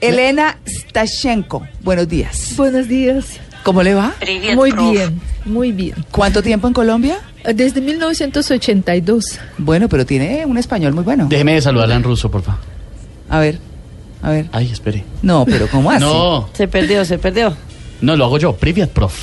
Elena 0.00 0.58
Stashenko, 0.66 1.62
buenos 1.82 2.08
días. 2.08 2.54
Buenos 2.56 2.88
días. 2.88 3.38
¿Cómo 3.62 3.82
le 3.82 3.94
va? 3.94 4.12
Muy 4.54 4.72
bien, 4.72 5.20
muy 5.44 5.70
bien. 5.72 5.94
¿Cuánto 6.10 6.42
tiempo 6.42 6.66
en 6.66 6.74
Colombia? 6.74 7.18
Desde 7.54 7.80
1982. 7.80 9.38
Bueno, 9.58 9.88
pero 9.88 10.04
tiene 10.04 10.44
un 10.46 10.58
español 10.58 10.92
muy 10.92 11.04
bueno. 11.04 11.26
Déjeme 11.28 11.60
saludarla 11.60 11.94
en 11.96 12.02
ruso, 12.02 12.30
por 12.30 12.42
favor. 12.42 12.60
A 13.28 13.38
ver, 13.38 13.58
a 14.22 14.30
ver. 14.30 14.46
Ay, 14.52 14.70
espere. 14.72 15.04
No, 15.22 15.44
pero 15.44 15.68
¿cómo 15.68 15.90
así? 15.90 16.00
No, 16.04 16.48
Se 16.52 16.66
perdió, 16.66 17.04
se 17.04 17.18
perdió. 17.18 17.56
no, 18.00 18.16
lo 18.16 18.24
hago 18.24 18.38
yo. 18.38 18.56
Privet, 18.56 18.90
prof. 18.90 19.14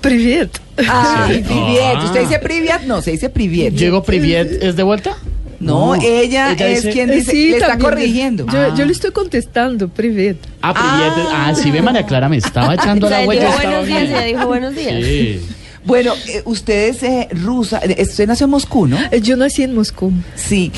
Привет. 0.00 0.60
Ay, 0.88 1.36
Sí. 1.36 1.42
Privet. 1.42 1.94
Ah. 1.96 2.02
¿Usted 2.04 2.20
dice 2.22 2.38
Privet? 2.40 2.82
No, 2.82 3.00
se 3.00 3.12
dice 3.12 3.28
Privet. 3.30 3.74
¿Llego 3.74 4.02
Privet 4.02 4.60
es 4.62 4.74
de 4.74 4.82
vuelta? 4.82 5.16
No, 5.59 5.95
ella, 5.95 6.53
es 6.53 6.85
quien 6.85 7.09
eh, 7.09 7.17
dice, 7.17 7.33
le 7.33 7.57
está 7.57 7.77
corrigiendo. 7.77 8.45
Yo, 8.45 8.75
yo, 8.75 8.83
ah. 8.83 8.85
le 8.85 8.91
estoy 8.91 9.11
contestando, 9.11 9.89
privet. 9.89 10.37
Ah, 10.61 10.73
privet. 10.73 11.27
Ah, 11.31 11.47
ah 11.49 11.55
sí, 11.55 11.69
ve 11.69 11.81
María 11.81 12.05
Clara, 12.05 12.29
me 12.29 12.37
estaba 12.37 12.75
echando 12.75 13.09
la 13.09 13.25
huella. 13.27 13.51
Buenos 13.55 13.87
días, 13.87 14.09
le 14.09 14.25
dijo 14.25 14.47
buenos 14.47 14.75
días. 14.75 15.03
Sí. 15.03 15.41
Bueno, 15.85 16.13
eh, 16.27 16.41
usted 16.45 16.89
es 16.89 17.03
eh, 17.03 17.27
rusa, 17.31 17.79
eh, 17.83 18.03
usted 18.03 18.27
nació 18.27 18.45
en 18.45 18.51
Moscú, 18.51 18.87
¿no? 18.87 18.97
Yo 19.21 19.35
nací 19.37 19.63
en 19.63 19.73
Moscú. 19.73 20.11
Sí. 20.35 20.71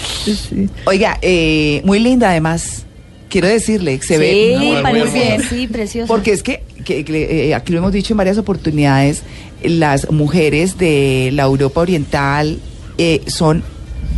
Oiga, 0.85 1.17
eh, 1.21 1.81
muy 1.85 1.99
linda 1.99 2.29
además. 2.29 2.85
Quiero 3.29 3.47
decirle, 3.47 4.01
se 4.01 4.17
ve 4.17 4.55
muy, 4.59 4.81
parece, 4.81 5.13
bien. 5.13 5.43
Sí, 5.43 5.67
preciosa. 5.67 6.07
Porque 6.07 6.33
es 6.33 6.43
que, 6.43 6.63
que 6.83 7.53
aquí 7.55 7.71
lo 7.71 7.79
hemos 7.79 7.93
dicho 7.93 8.13
en 8.13 8.17
varias 8.17 8.37
oportunidades, 8.37 9.23
las 9.63 10.11
mujeres 10.11 10.77
de 10.77 11.29
la 11.33 11.43
Europa 11.43 11.79
Oriental 11.79 12.59
son 13.27 13.63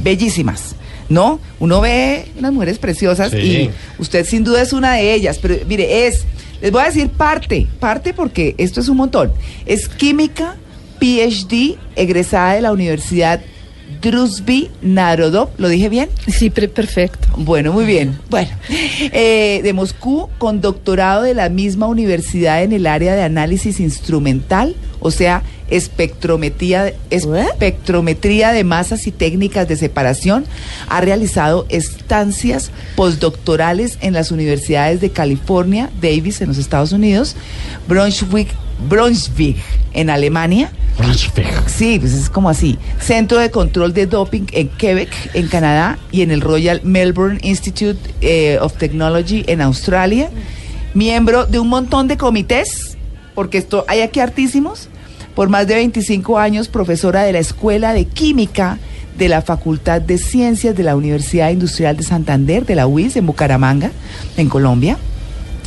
bellísimas, 0.03 0.75
¿no? 1.09 1.39
Uno 1.59 1.81
ve 1.81 2.25
unas 2.37 2.51
mujeres 2.53 2.77
preciosas 2.77 3.31
Sí. 3.31 3.37
y 3.37 3.69
usted 3.99 4.25
sin 4.25 4.43
duda 4.43 4.61
es 4.61 4.73
una 4.73 4.93
de 4.93 5.13
ellas, 5.13 5.39
pero 5.41 5.55
mire, 5.67 6.07
es, 6.07 6.23
les 6.61 6.71
voy 6.71 6.81
a 6.83 6.85
decir 6.85 7.09
parte, 7.09 7.67
parte 7.79 8.13
porque 8.13 8.55
esto 8.57 8.79
es 8.81 8.89
un 8.89 8.97
montón. 8.97 9.31
Es 9.65 9.87
química, 9.87 10.55
PhD, 10.99 11.77
egresada 11.95 12.53
de 12.55 12.61
la 12.61 12.71
Universidad 12.71 13.41
Druzhby 14.03 14.69
Narodov, 14.81 15.49
¿lo 15.57 15.69
dije 15.69 15.87
bien? 15.87 16.09
Sí, 16.27 16.49
perfecto. 16.49 17.29
Bueno, 17.37 17.71
muy 17.71 17.85
bien. 17.85 18.19
Bueno, 18.29 18.49
eh, 18.99 19.61
de 19.63 19.73
Moscú 19.73 20.29
con 20.37 20.59
doctorado 20.59 21.23
de 21.23 21.33
la 21.33 21.47
misma 21.47 21.87
universidad 21.87 22.63
en 22.63 22.73
el 22.73 22.85
área 22.85 23.15
de 23.15 23.23
análisis 23.23 23.79
instrumental, 23.79 24.75
o 24.99 25.09
sea, 25.09 25.43
espectrometría, 25.69 26.93
espectrometría 27.09 28.51
de 28.51 28.63
masas 28.65 29.07
y 29.07 29.11
técnicas 29.11 29.67
de 29.69 29.77
separación. 29.77 30.45
Ha 30.89 30.99
realizado 30.99 31.65
estancias 31.69 32.71
postdoctorales 32.95 33.97
en 34.01 34.13
las 34.13 34.31
universidades 34.31 34.99
de 34.99 35.11
California, 35.11 35.89
Davis 36.01 36.41
en 36.41 36.49
los 36.49 36.57
Estados 36.57 36.91
Unidos, 36.91 37.35
Brunswick, 37.87 38.49
Brunswick 38.89 39.57
en 39.93 40.09
Alemania. 40.09 40.71
Brunswick. 40.97 41.67
Sí, 41.67 41.99
pues 41.99 42.13
es 42.13 42.29
como 42.29 42.49
así. 42.49 42.77
Centro 42.99 43.39
de 43.39 43.51
Control 43.51 43.93
de 43.93 44.05
Doping 44.05 44.45
en 44.51 44.69
Quebec, 44.69 45.09
en 45.33 45.47
Canadá, 45.47 45.97
y 46.11 46.21
en 46.21 46.31
el 46.31 46.41
Royal 46.41 46.81
Melbourne 46.83 47.39
Institute 47.43 47.99
eh, 48.21 48.57
of 48.61 48.77
Technology 48.77 49.43
en 49.47 49.61
Australia. 49.61 50.29
Miembro 50.93 51.45
de 51.45 51.59
un 51.59 51.69
montón 51.69 52.07
de 52.07 52.17
comités, 52.17 52.97
porque 53.33 53.57
esto 53.57 53.85
hay 53.87 54.01
aquí 54.01 54.19
hartísimos. 54.19 54.89
Por 55.35 55.49
más 55.49 55.65
de 55.65 55.75
25 55.75 56.37
años, 56.37 56.67
profesora 56.67 57.23
de 57.23 57.33
la 57.33 57.39
Escuela 57.39 57.93
de 57.93 58.05
Química 58.05 58.77
de 59.17 59.29
la 59.29 59.41
Facultad 59.41 60.01
de 60.01 60.17
Ciencias 60.17 60.75
de 60.75 60.83
la 60.83 60.95
Universidad 60.95 61.51
Industrial 61.51 61.95
de 61.95 62.03
Santander, 62.03 62.65
de 62.65 62.75
la 62.75 62.87
UIS, 62.87 63.15
en 63.15 63.25
Bucaramanga, 63.25 63.91
en 64.37 64.49
Colombia. 64.49 64.97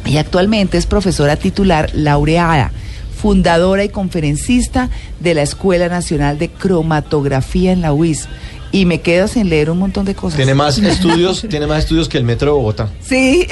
Y 0.04 0.18
actualmente 0.18 0.78
es 0.78 0.86
profesora 0.86 1.36
titular 1.36 1.90
laureada, 1.94 2.70
fundadora 3.16 3.84
y 3.84 3.88
conferencista 3.88 4.90
de 5.20 5.34
la 5.34 5.42
Escuela 5.42 5.88
Nacional 5.88 6.38
de 6.38 6.50
Cromatografía 6.50 7.72
en 7.72 7.80
la 7.80 7.92
UIS 7.92 8.28
y 8.72 8.84
me 8.84 9.00
quedo 9.00 9.26
sin 9.28 9.48
leer 9.48 9.70
un 9.70 9.78
montón 9.78 10.04
de 10.04 10.14
cosas. 10.14 10.36
Tiene 10.36 10.54
más 10.54 10.78
estudios, 10.78 11.46
tiene 11.48 11.66
más 11.66 11.80
estudios 11.80 12.08
que 12.08 12.18
el 12.18 12.24
Metro 12.24 12.52
de 12.52 12.58
Bogotá. 12.58 12.90
Sí. 13.00 13.46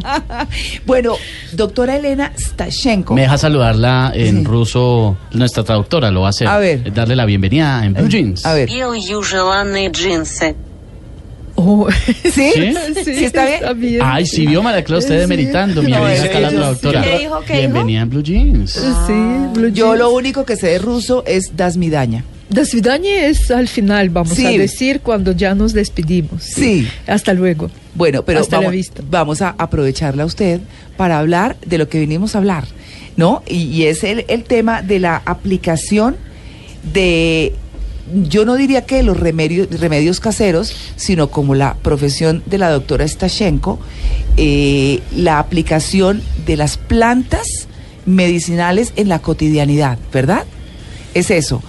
bueno, 0.86 1.14
doctora 1.52 1.96
Elena 1.96 2.32
Stashenko. 2.38 3.14
Me 3.14 3.22
deja 3.22 3.36
saludarla 3.38 4.12
en 4.14 4.44
ruso, 4.44 5.16
nuestra 5.32 5.62
traductora 5.62 6.10
lo 6.10 6.22
va 6.22 6.28
a 6.28 6.30
hacer. 6.30 6.48
A 6.48 6.58
ver. 6.58 6.82
Eh, 6.86 6.90
darle 6.90 7.16
la 7.16 7.26
bienvenida 7.26 7.84
en 7.84 7.94
blue 7.94 8.08
jeans. 8.08 8.46
A 8.46 8.54
ver. 8.54 8.68
jeans. 9.92 10.40
Oh, 11.62 11.88
¿Sí? 12.32 12.52
¿Sí? 13.04 13.24
Está, 13.24 13.74
bien? 13.74 14.00
Ay, 14.02 14.24
sí 14.24 14.46
vio 14.46 14.62
María 14.62 14.82
usted 14.96 15.20
demeritando. 15.20 15.82
Mira, 15.82 15.98
no, 15.98 16.08
dice 16.08 16.22
acá 16.22 16.40
la 16.40 16.48
traductora. 16.48 17.02
Bienvenida 17.02 17.84
dijo? 17.84 18.02
en 18.02 18.10
Blue 18.10 18.22
Jeans. 18.22 18.72
Sí, 18.72 19.12
Blue 19.52 19.64
Jeans. 19.64 19.76
Yo 19.76 19.94
lo 19.94 20.10
único 20.10 20.46
que 20.46 20.56
sé 20.56 20.68
de 20.68 20.78
ruso 20.78 21.22
es 21.26 21.54
Dasmidaña. 21.56 22.24
Dasvidanie 22.48 23.28
es 23.28 23.50
al 23.50 23.68
final, 23.68 24.08
vamos 24.08 24.38
a 24.38 24.50
decir, 24.50 25.00
cuando 25.00 25.32
ya 25.32 25.54
nos 25.54 25.72
despedimos. 25.72 26.42
Sí. 26.42 26.88
Hasta 27.06 27.34
luego. 27.34 27.70
Bueno, 27.94 28.24
pero 28.24 28.40
Hasta 28.40 28.56
vamos, 28.56 28.72
la 28.72 28.76
vista. 28.76 29.02
vamos 29.08 29.42
a 29.42 29.54
aprovecharla 29.56 30.22
a 30.22 30.26
usted 30.26 30.60
para 30.96 31.18
hablar 31.18 31.56
de 31.64 31.78
lo 31.78 31.88
que 31.88 32.00
venimos 32.00 32.34
a 32.34 32.38
hablar, 32.38 32.64
¿no? 33.16 33.42
Y, 33.46 33.84
es 33.84 34.02
el 34.02 34.44
tema 34.44 34.82
de 34.82 34.98
la 34.98 35.22
aplicación 35.26 36.16
de 36.92 37.52
yo 38.28 38.44
no 38.44 38.56
diría 38.56 38.84
que 38.86 39.02
los 39.02 39.18
remedios, 39.18 39.68
remedios 39.80 40.20
caseros, 40.20 40.72
sino 40.96 41.30
como 41.30 41.54
la 41.54 41.74
profesión 41.74 42.42
de 42.46 42.58
la 42.58 42.70
doctora 42.70 43.06
Stashenko, 43.06 43.78
eh, 44.36 45.00
la 45.16 45.38
aplicación 45.38 46.22
de 46.46 46.56
las 46.56 46.76
plantas 46.76 47.46
medicinales 48.06 48.92
en 48.96 49.08
la 49.08 49.20
cotidianidad, 49.20 49.98
¿verdad? 50.12 50.44
Es 51.14 51.30
eso. 51.30 51.62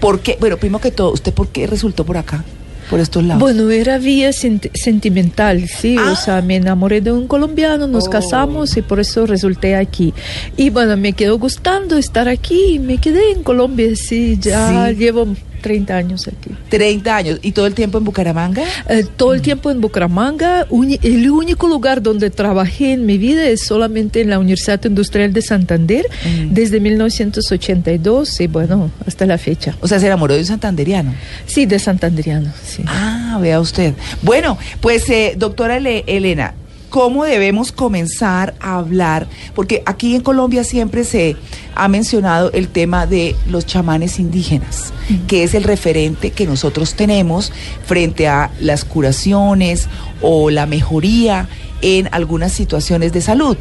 ¿Por 0.00 0.20
qué? 0.20 0.36
Bueno, 0.40 0.56
primero 0.56 0.80
que 0.80 0.90
todo, 0.90 1.12
¿usted 1.12 1.32
por 1.32 1.48
qué 1.48 1.66
resultó 1.66 2.04
por 2.04 2.16
acá? 2.16 2.44
Por 2.88 2.98
estos 2.98 3.22
lados. 3.22 3.40
Bueno, 3.40 3.70
era 3.70 3.98
vía 3.98 4.30
sent- 4.30 4.70
sentimental, 4.74 5.68
sí, 5.68 5.94
Ah. 5.96 6.10
o 6.12 6.16
sea, 6.16 6.42
me 6.42 6.56
enamoré 6.56 7.00
de 7.00 7.12
un 7.12 7.28
colombiano, 7.28 7.86
nos 7.86 8.08
Oh. 8.08 8.10
casamos 8.10 8.76
y 8.76 8.82
por 8.82 8.98
eso 8.98 9.26
resulté 9.26 9.76
aquí. 9.76 10.12
Y 10.56 10.70
bueno, 10.70 10.96
me 10.96 11.12
quedó 11.12 11.38
gustando 11.38 11.96
estar 11.98 12.28
aquí 12.28 12.60
y 12.74 12.78
me 12.80 12.98
quedé 12.98 13.30
en 13.30 13.44
Colombia, 13.44 13.86
sí, 13.94 14.38
ya 14.40 14.88
Sí. 14.88 14.96
llevo 14.96 15.28
30 15.60 15.96
años 15.96 16.26
aquí. 16.28 16.50
30 16.68 17.16
años. 17.16 17.38
¿Y 17.42 17.52
todo 17.52 17.66
el 17.66 17.74
tiempo 17.74 17.98
en 17.98 18.04
Bucaramanga? 18.04 18.62
Eh, 18.88 19.04
todo 19.16 19.34
el 19.34 19.42
tiempo 19.42 19.70
en 19.70 19.80
Bucaramanga, 19.80 20.66
uni- 20.70 20.98
el 21.02 21.30
único 21.30 21.68
lugar 21.68 22.02
donde 22.02 22.30
trabajé 22.30 22.92
en 22.92 23.06
mi 23.06 23.18
vida 23.18 23.46
es 23.48 23.62
solamente 23.62 24.20
en 24.20 24.30
la 24.30 24.38
Universidad 24.38 24.84
Industrial 24.84 25.32
de 25.32 25.42
Santander, 25.42 26.06
Mm. 26.24 26.52
desde 26.54 26.80
1982 26.80 28.40
y 28.40 28.46
bueno, 28.46 28.90
hasta 29.06 29.26
la 29.26 29.38
fecha. 29.38 29.76
O 29.80 29.88
sea, 29.88 29.98
se 29.98 30.06
enamoró 30.06 30.34
de 30.34 30.40
un 30.40 30.46
santanderiano. 30.46 31.14
Sí, 31.46 31.66
de 31.66 31.78
santanderiano, 31.78 32.52
sí. 32.64 32.82
Ah, 32.86 33.38
vea 33.40 33.60
usted. 33.60 33.94
Bueno, 34.22 34.58
pues, 34.80 35.08
eh, 35.10 35.34
doctora 35.36 35.76
Ele- 35.76 36.04
Elena, 36.06 36.54
¿cómo 36.90 37.24
debemos 37.24 37.72
comenzar 37.72 38.54
a 38.60 38.76
hablar? 38.76 39.26
Porque 39.54 39.82
aquí 39.86 40.14
en 40.14 40.20
Colombia 40.20 40.64
siempre 40.64 41.04
se 41.04 41.36
ha 41.74 41.88
mencionado 41.88 42.52
el 42.52 42.68
tema 42.68 43.06
de 43.06 43.36
los 43.46 43.64
chamanes 43.64 44.18
indígenas, 44.18 44.92
que 45.26 45.44
es 45.44 45.54
el 45.54 45.64
referente 45.64 46.32
que 46.32 46.46
nosotros 46.46 46.94
tenemos 46.94 47.52
frente 47.86 48.28
a 48.28 48.50
las 48.60 48.84
curaciones 48.84 49.88
o 50.20 50.50
la 50.50 50.66
mejoría 50.66 51.48
en 51.80 52.08
algunas 52.12 52.52
situaciones 52.52 53.12
de 53.12 53.22
salud. 53.22 53.56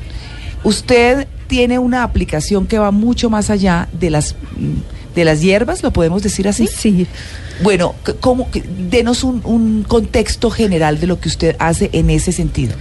Usted 0.64 1.28
tiene 1.48 1.80
una 1.80 2.04
aplicación 2.04 2.68
que 2.68 2.80
va 2.80 2.92
mucho 2.92 3.30
más 3.30 3.50
allá 3.50 3.88
de 3.94 4.10
las, 4.10 4.36
de 5.16 5.24
las 5.24 5.42
hierbas, 5.42 5.82
¿lo 5.84 5.92
podemos 5.92 6.22
decir 6.22 6.48
así? 6.48 6.68
Sí. 6.68 7.08
Bueno, 7.62 7.96
¿cómo, 8.20 8.48
denos 8.90 9.24
un, 9.24 9.42
un 9.46 9.84
contexto 9.84 10.50
general 10.50 11.00
de 11.00 11.08
lo 11.08 11.20
que 11.20 11.28
usted 11.28 11.56
hace 11.60 11.90
en 11.94 12.10
ese 12.10 12.32
sentido. 12.32 12.76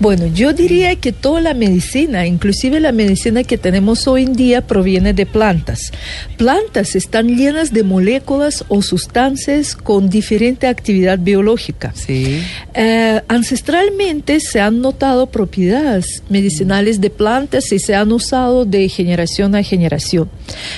Bueno, 0.00 0.26
yo 0.26 0.52
diría 0.52 0.96
que 0.96 1.12
toda 1.12 1.40
la 1.40 1.54
medicina, 1.54 2.26
inclusive 2.26 2.80
la 2.80 2.90
medicina 2.90 3.44
que 3.44 3.56
tenemos 3.56 4.08
hoy 4.08 4.24
en 4.24 4.32
día, 4.32 4.66
proviene 4.66 5.12
de 5.12 5.26
plantas. 5.26 5.92
Plantas 6.36 6.96
están 6.96 7.36
llenas 7.36 7.72
de 7.72 7.84
moléculas 7.84 8.64
o 8.66 8.82
sustancias 8.82 9.76
con 9.76 10.08
diferente 10.08 10.66
actividad 10.66 11.20
biológica. 11.20 11.92
Sí. 11.94 12.42
Eh, 12.74 13.20
ancestralmente 13.28 14.40
se 14.40 14.60
han 14.60 14.80
notado 14.80 15.26
propiedades 15.26 16.24
medicinales 16.28 17.00
de 17.00 17.10
plantas 17.10 17.70
y 17.70 17.78
se 17.78 17.94
han 17.94 18.10
usado 18.10 18.64
de 18.64 18.88
generación 18.88 19.54
a 19.54 19.62
generación. 19.62 20.28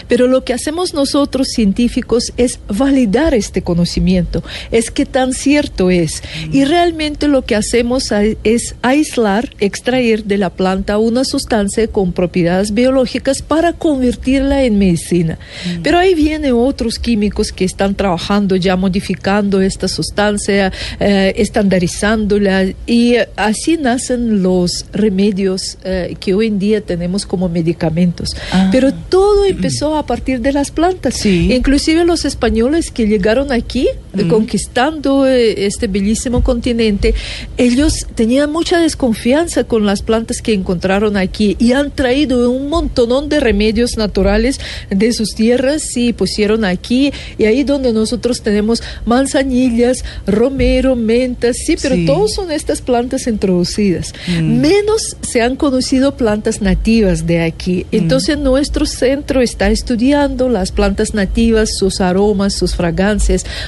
Pero 0.07 0.27
lo 0.27 0.45
que 0.45 0.53
hacemos 0.53 0.93
nosotros 0.93 1.49
científicos 1.49 2.31
es 2.37 2.59
validar 2.69 3.33
este 3.45 3.63
conocimiento, 3.63 4.43
es 4.71 4.91
que 4.91 5.07
tan 5.07 5.33
cierto 5.33 5.91
es. 5.91 6.23
Y 6.53 6.65
realmente 6.65 7.29
lo 7.29 7.45
que 7.45 7.57
hacemos 7.57 8.13
es 8.45 8.75
aislar, 8.83 9.51
extraer 9.61 10.25
de 10.25 10.39
la 10.39 10.51
planta 10.51 10.99
una 10.99 11.25
sustancia 11.25 11.87
con 11.89 12.13
propiedades 12.13 12.73
biológicas 12.73 13.43
para 13.43 13.73
convertirla 13.73 14.65
en 14.65 14.79
medicina. 14.79 15.39
Pero 15.83 15.99
ahí 15.99 16.15
vienen 16.15 16.55
otros 16.55 16.99
químicos 16.99 17.53
que 17.53 17.65
están 17.65 17.95
trabajando 17.95 18.57
ya 18.57 18.77
modificando 18.77 19.61
esta 19.61 19.89
sustancia, 19.89 20.73
eh, 21.01 21.35
estandarizándola 21.37 22.73
y 22.87 23.17
así 23.37 23.77
nacen 23.77 24.43
los 24.43 24.87
remedios 24.93 25.79
eh, 25.85 26.17
que 26.19 26.35
hoy 26.35 26.47
en 26.47 26.59
día 26.59 26.81
tenemos 26.81 27.27
como 27.27 27.49
medicamentos. 27.49 28.37
Ah. 28.53 28.69
Pero 28.73 28.93
todo 28.93 29.45
empezó 29.45 29.97
a 29.97 30.07
partir 30.07 30.41
de 30.41 30.53
las 30.53 30.71
plantas. 30.71 31.15
Sí. 31.15 31.53
Inclusive 31.53 32.05
los 32.05 32.25
españoles 32.25 32.91
que 32.91 33.07
llegaron 33.07 33.34
aquí, 33.51 33.89
eh, 34.17 34.29
conquistando 34.29 35.27
eh, 35.27 35.67
este 35.67 35.87
bellísimo 35.89 36.43
continente, 36.43 37.15
ellos 37.57 38.07
tenían 38.15 38.51
mucha 38.53 38.79
desconfianza 38.79 39.65
con 39.65 39.85
las 39.87 40.03
plantas 40.03 40.41
que 40.41 40.53
encontraron 40.55 41.17
aquí 41.17 41.57
y 41.59 41.73
han 41.73 41.91
traído 41.91 42.51
un 42.51 42.69
montonón 42.69 43.29
de 43.29 43.41
remedios 43.41 43.97
naturales 43.97 44.61
de 44.91 45.13
sus 45.13 45.35
tierras 45.35 45.97
y 45.97 46.13
pusieron 46.13 46.65
aquí 46.65 47.13
y 47.39 47.45
ahí 47.45 47.65
donde 47.65 47.93
nosotros 47.93 48.43
tenemos 48.43 48.83
manzanillas, 49.05 50.05
romero, 50.27 50.97
mentas, 50.97 51.57
sí, 51.65 51.77
pero 51.81 51.95
Sí. 51.95 52.07
todos 52.07 52.35
son 52.35 52.51
estas 52.51 52.81
plantas 52.83 53.27
introducidas. 53.27 54.13
Menos 54.43 55.17
se 55.23 55.43
han 55.43 55.57
conocido 55.57 56.17
plantas 56.17 56.61
nativas 56.61 57.27
de 57.27 57.43
aquí. 57.43 57.87
Entonces 57.93 58.39
nuestro 58.39 58.85
centro 58.87 59.41
está 59.41 59.71
estudiando 59.71 60.49
las 60.49 60.73
plantas 60.73 61.15
nativas, 61.15 61.71
sus 61.79 62.01
aromas, 62.01 62.55
sus 62.55 62.75
fragancias, 62.75 63.24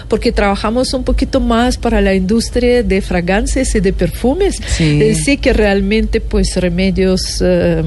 porque 0.09 0.33
trabajamos 0.33 0.93
un 0.95 1.05
poquito 1.05 1.41
más 1.41 1.77
para 1.77 2.01
la 2.01 2.15
industria 2.15 2.83
de 2.83 3.01
fragancias 3.01 3.75
y 3.75 3.81
de 3.81 3.93
perfumes. 3.93 4.57
Sí. 4.67 5.01
Eh, 5.03 5.15
sí 5.15 5.37
que 5.37 5.53
realmente 5.53 6.21
pues 6.21 6.57
remedios... 6.57 7.41
eh, 7.43 7.83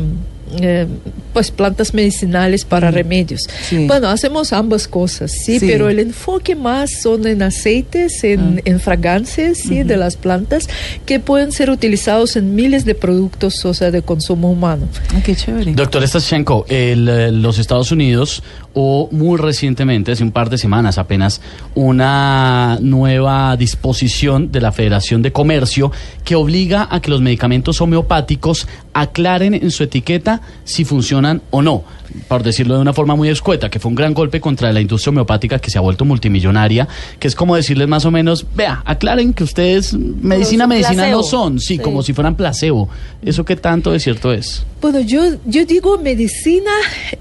eh, 0.62 0.88
pues 1.34 1.52
plantas 1.52 1.94
medicinales 1.94 2.66
para 2.66 2.92
remedios. 2.92 3.42
Sí. 3.68 3.86
Bueno, 3.88 4.08
hacemos 4.10 4.54
ambas 4.54 4.88
cosas, 4.88 5.32
sí, 5.32 5.60
Sí. 5.60 5.68
pero 5.68 5.90
el 5.90 6.00
enfoque 6.00 6.56
más 6.56 7.02
son 7.02 7.28
en 7.28 7.42
aceites, 7.42 8.24
en, 8.24 8.62
en 8.66 8.80
fragancias, 8.80 9.58
sí, 9.60 9.84
de 9.84 9.98
las 9.98 10.16
plantas 10.16 10.68
que 11.06 11.20
pueden 11.20 11.52
ser 11.52 11.70
utilizados 11.70 12.36
en 12.36 12.56
miles 12.56 12.86
de 12.86 12.96
productos, 12.96 13.64
o 13.66 13.74
sea, 13.74 13.92
de 13.92 14.02
consumo 14.02 14.52
humano. 14.52 14.88
Ah, 15.14 15.22
qué 15.24 15.36
chévere. 15.36 15.74
Doctor 15.74 16.08
Stashenko, 16.08 16.66
el, 16.70 17.08
eh, 17.08 17.32
los 17.32 17.60
Estados 17.60 17.92
Unidos 17.92 18.44
o 18.74 19.10
muy 19.12 19.38
recientemente, 19.38 20.12
hace 20.12 20.24
un 20.24 20.32
par 20.32 20.50
de 20.50 20.58
semanas 20.58 20.98
apenas, 20.98 21.42
una 21.76 22.78
nueva 22.82 23.56
disposición 23.58 24.52
de 24.52 24.62
la 24.62 24.72
Federación 24.72 25.22
de 25.22 25.32
Comercio 25.32 25.92
que 26.24 26.36
obliga 26.36 26.88
a 26.90 27.02
que 27.02 27.10
los 27.10 27.22
medicamentos 27.22 27.82
homeopáticos 27.82 28.68
aclaren 28.94 29.54
en 29.54 29.72
su 29.72 29.84
etiqueta 29.84 30.42
si 30.64 30.86
funcionan 30.86 31.19
o 31.52 31.62
no. 31.62 31.84
Por 32.28 32.42
decirlo 32.42 32.74
de 32.76 32.82
una 32.82 32.92
forma 32.92 33.16
muy 33.16 33.30
escueta, 33.30 33.70
que 33.70 33.80
fue 33.80 33.90
un 33.90 33.96
gran 33.96 34.16
golpe 34.16 34.42
contra 34.42 34.74
la 34.74 34.82
industria 34.82 35.12
homeopática 35.12 35.60
que 35.60 35.70
se 35.70 35.78
ha 35.78 35.82
vuelto 35.82 36.06
multimillonaria, 36.06 36.88
que 37.20 37.28
es 37.28 37.36
como 37.36 37.56
decirles 37.56 37.88
más 37.88 38.04
o 38.06 38.10
menos, 38.12 38.48
vea, 38.56 38.82
aclaren 38.86 39.32
que 39.34 39.44
ustedes 39.44 39.94
medicina, 39.94 40.66
medicina 40.66 41.08
no 41.12 41.22
son, 41.22 41.60
sí, 41.60 41.78
Sí. 41.78 41.80
como 41.80 42.02
si 42.02 42.14
fueran 42.14 42.34
placebo. 42.36 42.90
¿Eso 43.22 43.46
qué 43.46 43.56
tanto 43.56 43.92
de 43.92 44.00
cierto 44.00 44.34
es? 44.34 44.66
Bueno, 44.82 45.02
yo, 45.02 45.24
yo 45.46 45.66
digo 45.66 45.98
medicina 45.98 46.72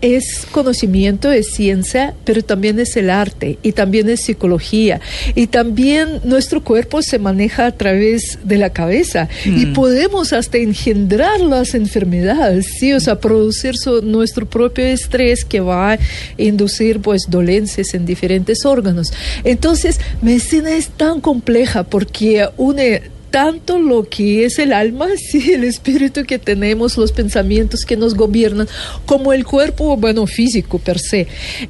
es 0.00 0.46
conocimiento, 0.52 1.32
es 1.32 1.48
ciencia, 1.50 2.14
pero 2.24 2.42
también 2.42 2.78
es 2.78 2.96
el 2.96 3.10
arte 3.10 3.58
y 3.64 3.72
también 3.72 4.08
es 4.08 4.20
psicología. 4.20 5.00
Y 5.34 5.48
también 5.48 6.20
nuestro 6.22 6.62
cuerpo 6.62 7.02
se 7.02 7.18
maneja 7.18 7.66
a 7.66 7.72
través 7.72 8.38
de 8.44 8.58
la 8.58 8.70
cabeza. 8.70 9.28
Y 9.44 9.66
podemos 9.66 10.32
hasta 10.32 10.58
engendrar 10.58 11.40
las 11.40 11.74
enfermedades, 11.74 12.66
sí, 12.78 12.92
o 12.92 13.00
sea, 13.00 13.18
producir 13.18 13.76
su- 13.76 14.02
nuestro 14.02 14.46
propio 14.46 14.84
estrés 14.84 15.44
que 15.44 15.58
va 15.60 15.92
a 15.94 15.98
inducir 16.36 17.00
pues 17.00 17.22
dolencias 17.28 17.92
en 17.94 18.06
diferentes 18.06 18.64
órganos. 18.64 19.12
Entonces, 19.42 19.98
medicina 20.22 20.70
es 20.76 20.90
tan 20.90 21.20
compleja 21.20 21.82
porque 21.82 22.48
une 22.56 23.02
tanto 23.30 23.78
lo 23.78 24.08
que 24.08 24.44
es 24.44 24.58
el 24.58 24.72
alma, 24.72 25.06
sí, 25.16 25.52
el 25.52 25.64
espíritu 25.64 26.24
que 26.24 26.38
tenemos, 26.38 26.96
los 26.96 27.12
pensamientos 27.12 27.84
que 27.84 27.96
nos 27.96 28.14
gobiernan, 28.14 28.68
como 29.06 29.32
el 29.32 29.44
cuerpo, 29.44 29.96
bueno, 29.96 30.26
físico 30.26 30.78
per 30.78 30.98
se. 30.98 31.26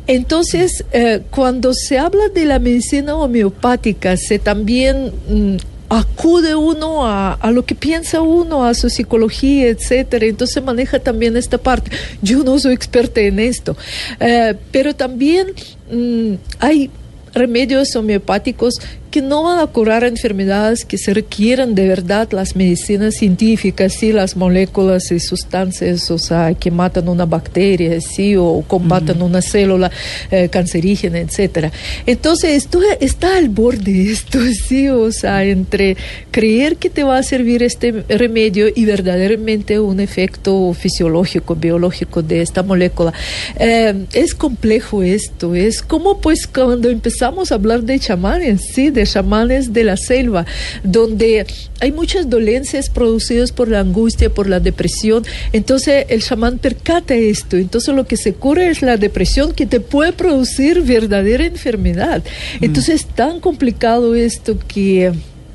Entonces, 0.07 0.85
eh, 0.93 1.23
cuando 1.31 1.73
se 1.75 1.99
habla 1.99 2.29
de 2.29 2.45
la 2.45 2.59
medicina 2.59 3.15
homeopática, 3.17 4.17
se 4.17 4.39
también 4.39 5.13
mm, 5.29 5.57
acude 5.89 6.55
uno 6.55 7.07
a, 7.07 7.33
a 7.33 7.51
lo 7.51 7.65
que 7.65 7.75
piensa 7.75 8.21
uno, 8.21 8.65
a 8.65 8.75
su 8.75 8.91
psicología, 8.91 9.69
etcétera. 9.69 10.27
Entonces 10.27 10.63
maneja 10.63 10.99
también 10.99 11.37
esta 11.37 11.59
parte. 11.59 11.91
Yo 12.23 12.45
no 12.45 12.59
soy 12.59 12.75
experta 12.75 13.21
en 13.21 13.39
esto, 13.39 13.77
eh, 14.21 14.55
pero 14.71 14.95
también 14.95 15.49
mm, 15.91 16.35
hay 16.59 16.91
remedios 17.35 17.95
homeopáticos 17.95 18.75
que 19.11 19.23
no 19.23 19.43
van 19.43 19.59
a 19.59 19.67
curar 19.67 20.05
enfermedades 20.05 20.85
que 20.85 20.99
se 20.99 21.15
requieran 21.15 21.75
de 21.75 21.89
verdad 21.89 22.29
las 22.33 22.57
medicinas 22.57 23.15
científicas, 23.15 23.95
sí, 23.95 24.13
las 24.13 24.37
moléculas 24.37 25.11
y 25.11 25.21
sustancias, 25.21 26.11
o 26.11 26.19
sea, 26.19 26.55
que 26.55 26.71
matan 26.71 27.09
una 27.09 27.27
bacteria, 27.27 28.01
sí, 28.01 28.37
o 28.37 28.63
combatan 28.67 29.23
una 29.23 29.43
célula 29.43 29.91
eh, 30.31 30.49
cancerígena, 30.49 31.19
etcétera. 31.19 31.73
Entonces, 32.07 32.51
esto 32.53 32.81
está 33.01 33.37
al 33.37 33.49
borde 33.49 34.11
esto, 34.11 34.39
sí, 34.69 34.89
o 34.89 35.11
sea, 35.13 35.45
entre 35.45 35.97
creer 36.31 36.77
que 36.77 36.91
te 36.91 37.05
va 37.05 37.19
a 37.19 37.23
servir 37.23 37.63
este 37.63 37.93
remedio 38.09 38.67
y 38.75 38.85
verdaderamente 38.85 39.81
un 39.81 40.01
efecto 40.01 40.73
fisiológico, 40.75 41.55
biológico 41.55 42.23
de 42.23 42.43
esta 42.43 42.63
molécula. 42.63 43.13
Eh, 43.59 44.07
es 44.13 44.35
complejo 44.35 45.03
esto, 45.03 45.55
es 45.55 45.83
como 45.83 46.21
pues 46.21 46.47
cuando 46.47 46.89
empezamos 46.89 47.53
a 47.53 47.57
hablar 47.57 47.83
de 47.83 47.99
chamanes, 47.99 48.61
sí, 48.75 48.91
de 49.01 49.07
chamanes 49.07 49.73
de 49.73 49.85
la 49.85 49.97
selva, 49.97 50.47
donde 50.83 51.47
hay 51.81 51.93
muchas 51.93 52.29
dolencias 52.29 52.91
producidas 52.91 53.53
por 53.53 53.69
la 53.69 53.81
angustia, 53.81 54.31
por 54.31 54.49
la 54.49 54.61
depresión. 54.61 55.25
Entonces 55.53 56.07
el 56.09 56.23
chamán 56.23 56.59
percata 56.59 57.15
esto. 57.15 57.57
Entonces 57.57 57.95
lo 57.95 58.07
que 58.07 58.17
se 58.17 58.35
cura 58.35 58.69
es 58.69 58.83
la 58.83 58.97
depresión 58.97 59.53
que 59.53 59.67
te 59.67 59.81
puede 59.81 60.13
producir 60.13 60.83
verdadera 60.83 61.45
enfermedad. 61.45 62.23
Entonces 62.61 63.03
es 63.03 63.07
tan 63.07 63.41
complicado 63.41 64.15
esto 64.15 64.59
que 64.67 65.13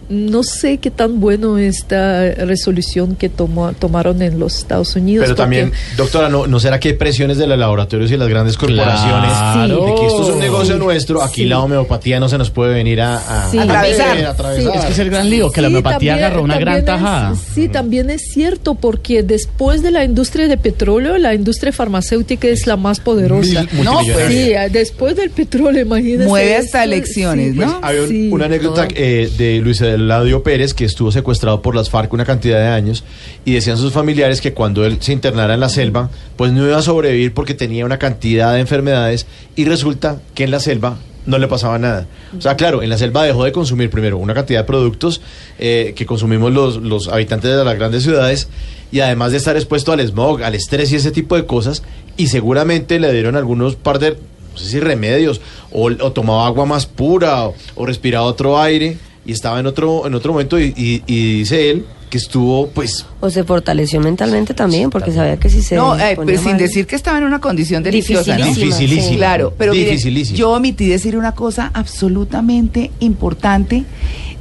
no 0.09 0.43
sé 0.43 0.77
qué 0.77 0.91
tan 0.91 1.19
bueno 1.19 1.57
esta 1.57 2.31
resolución 2.35 3.15
que 3.15 3.29
tomó, 3.29 3.73
tomaron 3.73 4.21
en 4.21 4.39
los 4.39 4.57
Estados 4.57 4.95
Unidos. 4.95 5.23
Pero 5.25 5.35
también, 5.35 5.71
doctora, 5.97 6.29
¿no, 6.29 6.47
¿no 6.47 6.59
será 6.59 6.79
que 6.79 6.89
hay 6.89 6.93
presiones 6.95 7.37
de 7.37 7.47
los 7.47 7.57
laboratorios 7.57 8.11
y 8.11 8.17
las 8.17 8.27
grandes 8.29 8.57
corporaciones 8.57 9.31
Claro. 9.31 9.85
de 9.85 9.95
que 9.95 10.05
esto 10.07 10.23
es 10.23 10.29
un 10.29 10.39
negocio 10.39 10.77
nuestro? 10.77 11.21
Aquí 11.21 11.45
la 11.45 11.59
homeopatía 11.59 12.19
no 12.19 12.29
se 12.29 12.37
nos 12.37 12.49
puede 12.49 12.73
venir 12.73 13.01
a, 13.01 13.17
a- 13.47 13.49
Sí. 13.51 13.57
a 13.57 13.63
Atravesar. 13.63 14.17
atravesar. 14.25 14.75
Es 14.77 14.85
que 14.85 14.91
es 14.93 14.99
el 14.99 15.09
gran 15.09 15.29
lío, 15.29 15.51
que 15.51 15.61
la 15.61 15.67
Sí, 15.67 15.73
homeopatía 15.73 15.97
también- 16.13 16.25
agarró 16.25 16.43
una 16.43 16.57
gran 16.59 16.85
tajada. 16.85 17.35
sí, 17.53 17.67
también 17.69 18.09
es 18.09 18.21
cierto, 18.31 18.75
porque 18.75 19.23
después 19.23 19.81
de 19.81 19.91
la 19.91 20.03
industria 20.03 20.47
de 20.47 20.57
petróleo, 20.57 21.17
la 21.17 21.33
industria 21.33 21.71
farmacéutica 21.71 22.47
es 22.47 22.67
la 22.67 22.77
más 22.77 22.99
poderosa. 22.99 23.63
Mil- 23.71 23.83
No, 23.83 23.99
pues. 24.03 24.27
Sí, 24.29 24.51
después 24.71 25.15
del 25.15 25.29
petróleo, 25.29 25.81
imagínese. 25.81 26.25
Mueve 26.27 26.55
hasta 26.57 26.83
elecciones, 26.83 27.53
sí, 27.53 27.59
¿no? 27.59 27.79
Había 27.81 28.01
un- 28.03 28.07
Sí, 28.09 28.29
una 28.31 28.45
anécdota 28.45 28.83
no. 28.85 28.89
eh, 28.95 29.29
de 29.37 29.59
Luis 29.59 29.81
Eladio 29.93 30.43
Pérez 30.43 30.73
que 30.73 30.85
estuvo 30.85 31.11
secuestrado 31.11 31.61
por 31.61 31.75
las 31.75 31.89
FARC 31.89 32.11
una 32.13 32.25
cantidad 32.25 32.59
de 32.59 32.67
años 32.67 33.03
y 33.45 33.53
decían 33.53 33.77
sus 33.77 33.93
familiares 33.93 34.41
que 34.41 34.53
cuando 34.53 34.85
él 34.85 34.97
se 34.99 35.13
internara 35.13 35.53
en 35.53 35.59
la 35.59 35.69
selva 35.69 36.09
pues 36.35 36.51
no 36.51 36.65
iba 36.65 36.77
a 36.77 36.81
sobrevivir 36.81 37.33
porque 37.33 37.53
tenía 37.53 37.85
una 37.85 37.99
cantidad 37.99 38.53
de 38.53 38.59
enfermedades 38.59 39.25
y 39.55 39.65
resulta 39.65 40.21
que 40.35 40.43
en 40.43 40.51
la 40.51 40.59
selva 40.59 40.97
no 41.25 41.37
le 41.37 41.47
pasaba 41.47 41.79
nada. 41.79 42.07
O 42.37 42.41
sea, 42.41 42.55
claro, 42.55 42.83
en 42.83 42.89
la 42.89 42.97
selva 42.97 43.23
dejó 43.23 43.43
de 43.45 43.51
consumir 43.51 43.89
primero 43.89 44.17
una 44.17 44.33
cantidad 44.33 44.61
de 44.61 44.65
productos 44.65 45.21
eh, 45.59 45.93
que 45.95 46.05
consumimos 46.05 46.51
los, 46.51 46.77
los 46.77 47.07
habitantes 47.07 47.55
de 47.55 47.63
las 47.63 47.75
grandes 47.75 48.03
ciudades 48.03 48.49
y 48.91 48.99
además 48.99 49.31
de 49.31 49.37
estar 49.37 49.55
expuesto 49.55 49.91
al 49.91 50.05
smog, 50.05 50.43
al 50.43 50.55
estrés 50.55 50.91
y 50.91 50.97
ese 50.97 51.11
tipo 51.11 51.35
de 51.35 51.45
cosas 51.45 51.83
y 52.17 52.27
seguramente 52.27 52.99
le 52.99 53.11
dieron 53.11 53.35
algunos 53.35 53.75
par 53.75 53.99
de, 53.99 54.11
no 54.11 54.57
sé 54.57 54.65
si 54.65 54.79
remedios 54.79 55.41
o, 55.71 55.91
tomaba 56.11 56.45
agua 56.45 56.65
más 56.65 56.85
pura 56.85 57.45
o, 57.45 57.55
o 57.75 57.85
respiraba 57.85 58.25
otro 58.25 58.61
aire 58.61 58.97
y 59.25 59.31
estaba 59.31 59.59
en 59.59 59.67
otro, 59.67 60.05
en 60.07 60.13
otro 60.15 60.33
momento 60.33 60.59
y, 60.59 60.73
y- 60.75 61.03
y 61.07 61.39
dice 61.39 61.69
él 61.71 61.85
que 62.09 62.17
estuvo 62.17 62.67
pues 62.67 63.05
O 63.21 63.29
se 63.31 63.43
fortaleció 63.43 63.99
mentalmente 63.99 64.53
también, 64.53 64.91
porque 64.91 65.11
sabía 65.11 65.37
que 65.37 65.49
si 65.49 65.63
se. 65.63 65.75
No, 65.75 65.97
eh, 65.97 66.13
pues 66.15 66.41
sin 66.41 66.49
mal- 66.51 66.57
decir 66.59 66.85
que 66.85 66.95
estaba 66.95 67.17
en 67.17 67.23
una 67.23 67.39
condición 67.41 67.81
deliciosa, 67.81 68.37
¿no? 68.37 68.45
Dificilísima, 68.45 68.77
Dificilísimo. 68.77 69.09
sí. 69.09 69.15
Claro, 69.17 69.53
pero 69.57 69.73
yo 69.73 70.51
omití 70.51 70.85
decir 70.87 71.17
una 71.17 71.33
cosa 71.33 71.71
absolutamente 71.73 72.91
importante 72.99 73.83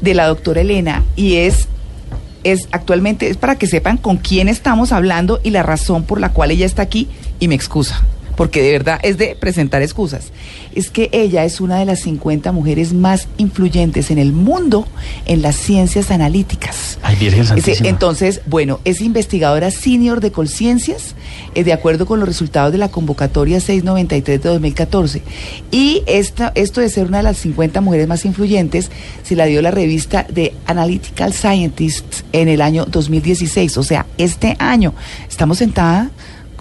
de 0.02 0.14
la 0.14 0.26
doctora 0.26 0.60
Elena 0.60 1.02
y 1.16 1.36
es 1.36 1.68
es 2.44 2.66
actualmente 2.72 3.28
es 3.30 3.36
para 3.36 3.56
que 3.56 3.68
sepan 3.68 3.96
con 3.96 4.16
quién 4.16 4.48
estamos 4.48 4.90
hablando 4.92 5.40
y 5.44 5.50
la 5.50 5.62
razón 5.62 6.02
por 6.02 6.20
la 6.20 6.30
cual 6.32 6.50
ella 6.50 6.66
está 6.66 6.82
aquí 6.82 7.06
y 7.38 7.46
me 7.48 7.54
excusa. 7.54 8.04
Porque 8.42 8.60
de 8.60 8.72
verdad 8.72 8.98
es 9.04 9.18
de 9.18 9.36
presentar 9.38 9.82
excusas, 9.82 10.32
es 10.74 10.90
que 10.90 11.08
ella 11.12 11.44
es 11.44 11.60
una 11.60 11.78
de 11.78 11.84
las 11.84 12.00
50 12.00 12.50
mujeres 12.50 12.92
más 12.92 13.28
influyentes 13.36 14.10
en 14.10 14.18
el 14.18 14.32
mundo 14.32 14.84
en 15.26 15.42
las 15.42 15.54
ciencias 15.54 16.10
analíticas. 16.10 16.98
Ay, 17.02 17.14
Virgen 17.20 17.46
Santísima. 17.46 17.88
entonces, 17.88 18.40
bueno, 18.46 18.80
es 18.84 19.00
investigadora 19.00 19.70
senior 19.70 20.20
de 20.20 20.32
Colciencias, 20.32 21.14
eh, 21.54 21.62
de 21.62 21.72
acuerdo 21.72 22.04
con 22.04 22.18
los 22.18 22.28
resultados 22.28 22.72
de 22.72 22.78
la 22.78 22.88
convocatoria 22.88 23.60
693 23.60 24.42
de 24.42 24.48
2014. 24.48 25.22
Y 25.70 26.02
esta, 26.08 26.50
esto 26.56 26.80
de 26.80 26.88
ser 26.88 27.06
una 27.06 27.18
de 27.18 27.22
las 27.22 27.36
50 27.36 27.80
mujeres 27.80 28.08
más 28.08 28.24
influyentes 28.24 28.90
se 29.22 29.36
la 29.36 29.44
dio 29.44 29.62
la 29.62 29.70
revista 29.70 30.26
de 30.28 30.52
Analytical 30.66 31.32
Scientists 31.32 32.24
en 32.32 32.48
el 32.48 32.60
año 32.60 32.86
2016, 32.86 33.76
o 33.76 33.84
sea, 33.84 34.06
este 34.18 34.56
año. 34.58 34.94
Estamos 35.28 35.58
sentada 35.58 36.10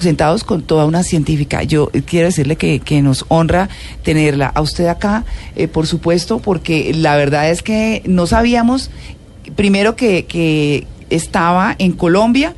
sentados 0.04 0.44
con 0.44 0.62
toda 0.62 0.86
una 0.86 1.04
científica. 1.04 1.64
Yo 1.64 1.90
quiero 2.06 2.28
decirle 2.28 2.56
que, 2.56 2.80
que 2.80 3.02
nos 3.02 3.26
honra 3.28 3.70
tenerla 4.04 4.48
a 4.48 4.62
usted 4.62 4.88
acá, 4.88 5.26
eh, 5.56 5.68
por 5.68 5.88
supuesto, 5.88 6.40
porque 6.40 6.94
la 6.94 7.16
verdad 7.16 7.50
es 7.50 7.62
que 7.62 8.02
no 8.06 8.28
sabíamos, 8.28 8.90
primero 9.56 9.96
que, 9.96 10.26
que 10.26 10.88
estaba 11.10 11.76
en 11.78 11.94
Colombia 11.94 12.56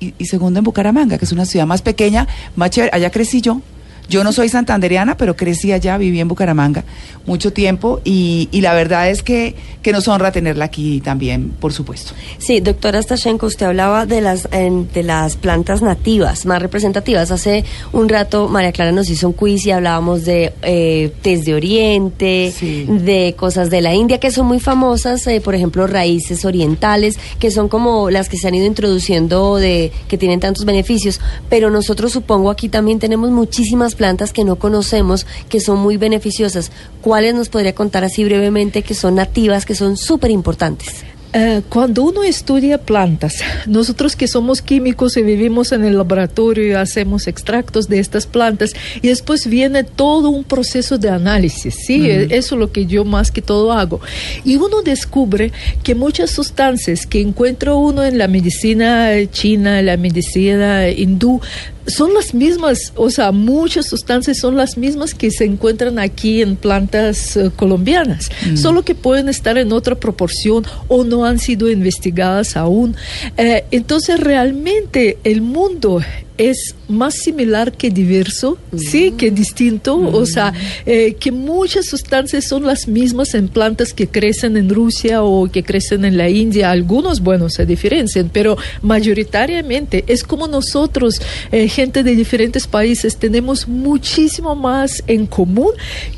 y, 0.00 0.14
y 0.18 0.26
segundo 0.26 0.58
en 0.58 0.64
Bucaramanga, 0.64 1.18
que 1.18 1.24
es 1.24 1.32
una 1.32 1.46
ciudad 1.46 1.66
más 1.66 1.82
pequeña, 1.82 2.26
más 2.54 2.70
chévere. 2.70 2.90
Allá 2.94 3.10
crecí 3.10 3.40
yo. 3.40 3.60
Yo 4.08 4.22
no 4.24 4.32
soy 4.32 4.48
santandereana, 4.48 5.16
pero 5.16 5.34
crecí 5.36 5.72
allá, 5.72 5.98
viví 5.98 6.20
en 6.20 6.28
Bucaramanga 6.28 6.84
mucho 7.26 7.52
tiempo 7.52 8.00
y, 8.04 8.48
y 8.52 8.60
la 8.60 8.72
verdad 8.72 9.10
es 9.10 9.22
que, 9.24 9.56
que 9.82 9.90
nos 9.90 10.06
honra 10.06 10.30
tenerla 10.30 10.66
aquí 10.66 11.00
también, 11.00 11.50
por 11.50 11.72
supuesto. 11.72 12.12
Sí, 12.38 12.60
doctora 12.60 13.02
Stashenko, 13.02 13.46
usted 13.46 13.66
hablaba 13.66 14.06
de 14.06 14.20
las, 14.20 14.46
en- 14.52 14.88
de 14.92 15.02
las 15.02 15.36
plantas 15.36 15.82
nativas 15.82 16.46
más 16.46 16.62
representativas. 16.62 17.32
Hace 17.32 17.64
un 17.92 18.08
rato 18.08 18.46
María 18.48 18.70
Clara 18.70 18.92
nos 18.92 19.10
hizo 19.10 19.26
un 19.26 19.32
quiz 19.32 19.66
y 19.66 19.72
hablábamos 19.72 20.24
de 20.24 20.52
eh, 20.62 21.12
de 21.24 21.54
Oriente, 21.54 22.52
Sí. 22.56 22.84
de 22.88 23.34
cosas 23.36 23.70
de 23.70 23.80
la 23.80 23.92
India 23.94 24.20
que 24.20 24.30
son 24.30 24.46
muy 24.46 24.60
famosas, 24.60 25.26
eh, 25.26 25.40
por 25.40 25.56
ejemplo, 25.56 25.88
raíces 25.88 26.44
orientales, 26.44 27.18
que 27.40 27.50
son 27.50 27.68
como 27.68 28.08
las 28.10 28.28
que 28.28 28.36
se 28.36 28.46
han 28.46 28.54
ido 28.54 28.66
introduciendo, 28.66 29.56
de 29.56 29.90
que 30.06 30.16
tienen 30.16 30.38
tantos 30.38 30.64
beneficios. 30.64 31.20
Pero 31.50 31.70
nosotros 31.70 32.12
supongo 32.12 32.50
aquí 32.50 32.68
también 32.68 33.00
tenemos 33.00 33.30
muchísimas 33.30 33.95
plantas 33.96 34.32
que 34.32 34.44
no 34.44 34.56
conocemos, 34.56 35.26
que 35.48 35.60
son 35.60 35.78
muy 35.78 35.96
beneficiosas. 35.96 36.70
¿Cuáles 37.00 37.34
nos 37.34 37.48
podría 37.48 37.74
contar 37.74 38.04
así 38.04 38.24
brevemente 38.24 38.82
que 38.82 38.94
son 38.94 39.16
nativas, 39.16 39.66
que 39.66 39.74
son 39.74 39.96
súper 39.96 40.30
importantes? 40.30 41.04
Eh, 41.38 41.60
cuando 41.68 42.02
uno 42.02 42.22
estudia 42.22 42.78
plantas, 42.78 43.42
nosotros 43.66 44.16
que 44.16 44.26
somos 44.26 44.62
químicos 44.62 45.18
y 45.18 45.22
vivimos 45.22 45.72
en 45.72 45.84
el 45.84 45.98
laboratorio 45.98 46.66
y 46.66 46.72
hacemos 46.72 47.26
extractos 47.26 47.88
de 47.88 47.98
estas 47.98 48.26
plantas 48.26 48.72
y 49.02 49.08
después 49.08 49.46
viene 49.46 49.84
todo 49.84 50.30
un 50.30 50.44
proceso 50.44 50.96
de 50.96 51.10
análisis, 51.10 51.74
¿sí? 51.74 52.08
Eh, 52.08 52.28
Eso 52.30 52.54
es 52.54 52.58
lo 52.58 52.72
que 52.72 52.86
yo 52.86 53.04
más 53.04 53.30
que 53.30 53.42
todo 53.42 53.72
hago. 53.72 54.00
Y 54.44 54.56
uno 54.56 54.80
descubre 54.82 55.52
que 55.82 55.94
muchas 55.94 56.30
sustancias 56.30 57.06
que 57.06 57.20
encuentra 57.20 57.74
uno 57.74 58.02
en 58.02 58.16
la 58.16 58.28
medicina 58.28 59.12
eh, 59.12 59.28
china, 59.28 59.80
en 59.80 59.86
la 59.86 59.98
medicina 59.98 60.88
hindú, 60.88 61.42
son 61.86 62.14
las 62.14 62.34
mismas, 62.34 62.92
o 62.96 63.10
sea, 63.10 63.32
muchas 63.32 63.86
sustancias 63.86 64.38
son 64.38 64.56
las 64.56 64.76
mismas 64.76 65.14
que 65.14 65.30
se 65.30 65.44
encuentran 65.44 65.98
aquí 65.98 66.42
en 66.42 66.56
plantas 66.56 67.36
eh, 67.36 67.50
colombianas, 67.54 68.30
solo 68.54 68.82
que 68.82 68.94
pueden 68.94 69.28
estar 69.28 69.56
en 69.58 69.72
otra 69.72 69.94
proporción 69.94 70.64
o 70.88 71.04
no 71.04 71.24
han 71.24 71.38
sido 71.38 71.70
investigadas 71.70 72.56
aún. 72.56 72.96
Eh, 73.36 73.64
entonces, 73.70 74.20
realmente 74.20 75.18
el 75.24 75.42
mundo 75.42 76.00
es 76.38 76.74
más 76.88 77.14
similar 77.14 77.72
que 77.72 77.90
diverso, 77.90 78.58
sí, 78.76 79.12
que 79.16 79.30
distinto, 79.30 79.96
o 79.96 80.26
sea, 80.26 80.52
eh, 80.84 81.14
que 81.18 81.32
muchas 81.32 81.86
sustancias 81.86 82.44
son 82.44 82.64
las 82.64 82.88
mismas 82.88 83.34
en 83.34 83.48
plantas 83.48 83.92
que 83.92 84.06
crecen 84.06 84.56
en 84.56 84.68
Rusia 84.68 85.22
o 85.22 85.50
que 85.50 85.62
crecen 85.62 86.04
en 86.04 86.16
la 86.16 86.28
India. 86.28 86.70
Algunos, 86.70 87.20
bueno, 87.20 87.48
se 87.48 87.66
diferencian, 87.66 88.30
pero 88.32 88.56
mayoritariamente 88.82 90.04
es 90.06 90.22
como 90.22 90.46
nosotros, 90.46 91.20
eh, 91.52 91.68
gente 91.68 92.02
de 92.02 92.14
diferentes 92.14 92.66
países, 92.66 93.16
tenemos 93.16 93.66
muchísimo 93.66 94.54
más 94.54 95.02
en 95.06 95.26
común 95.26 95.70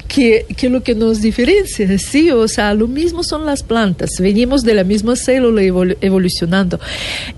que, 0.07 0.47
que 0.57 0.69
lo 0.69 0.83
que 0.83 0.95
nos 0.95 1.21
diferencia, 1.21 1.99
sí, 1.99 2.31
o 2.31 2.49
sea, 2.49 2.75
lo 2.75 2.89
mismo 2.89 3.23
son 3.23 3.45
las 3.45 3.63
plantas, 3.63 4.11
venimos 4.19 4.63
de 4.63 4.75
la 4.75 4.85
misma 4.85 5.17
célula 5.17 5.63
evolu- 5.63 5.97
evolucionando. 6.01 6.81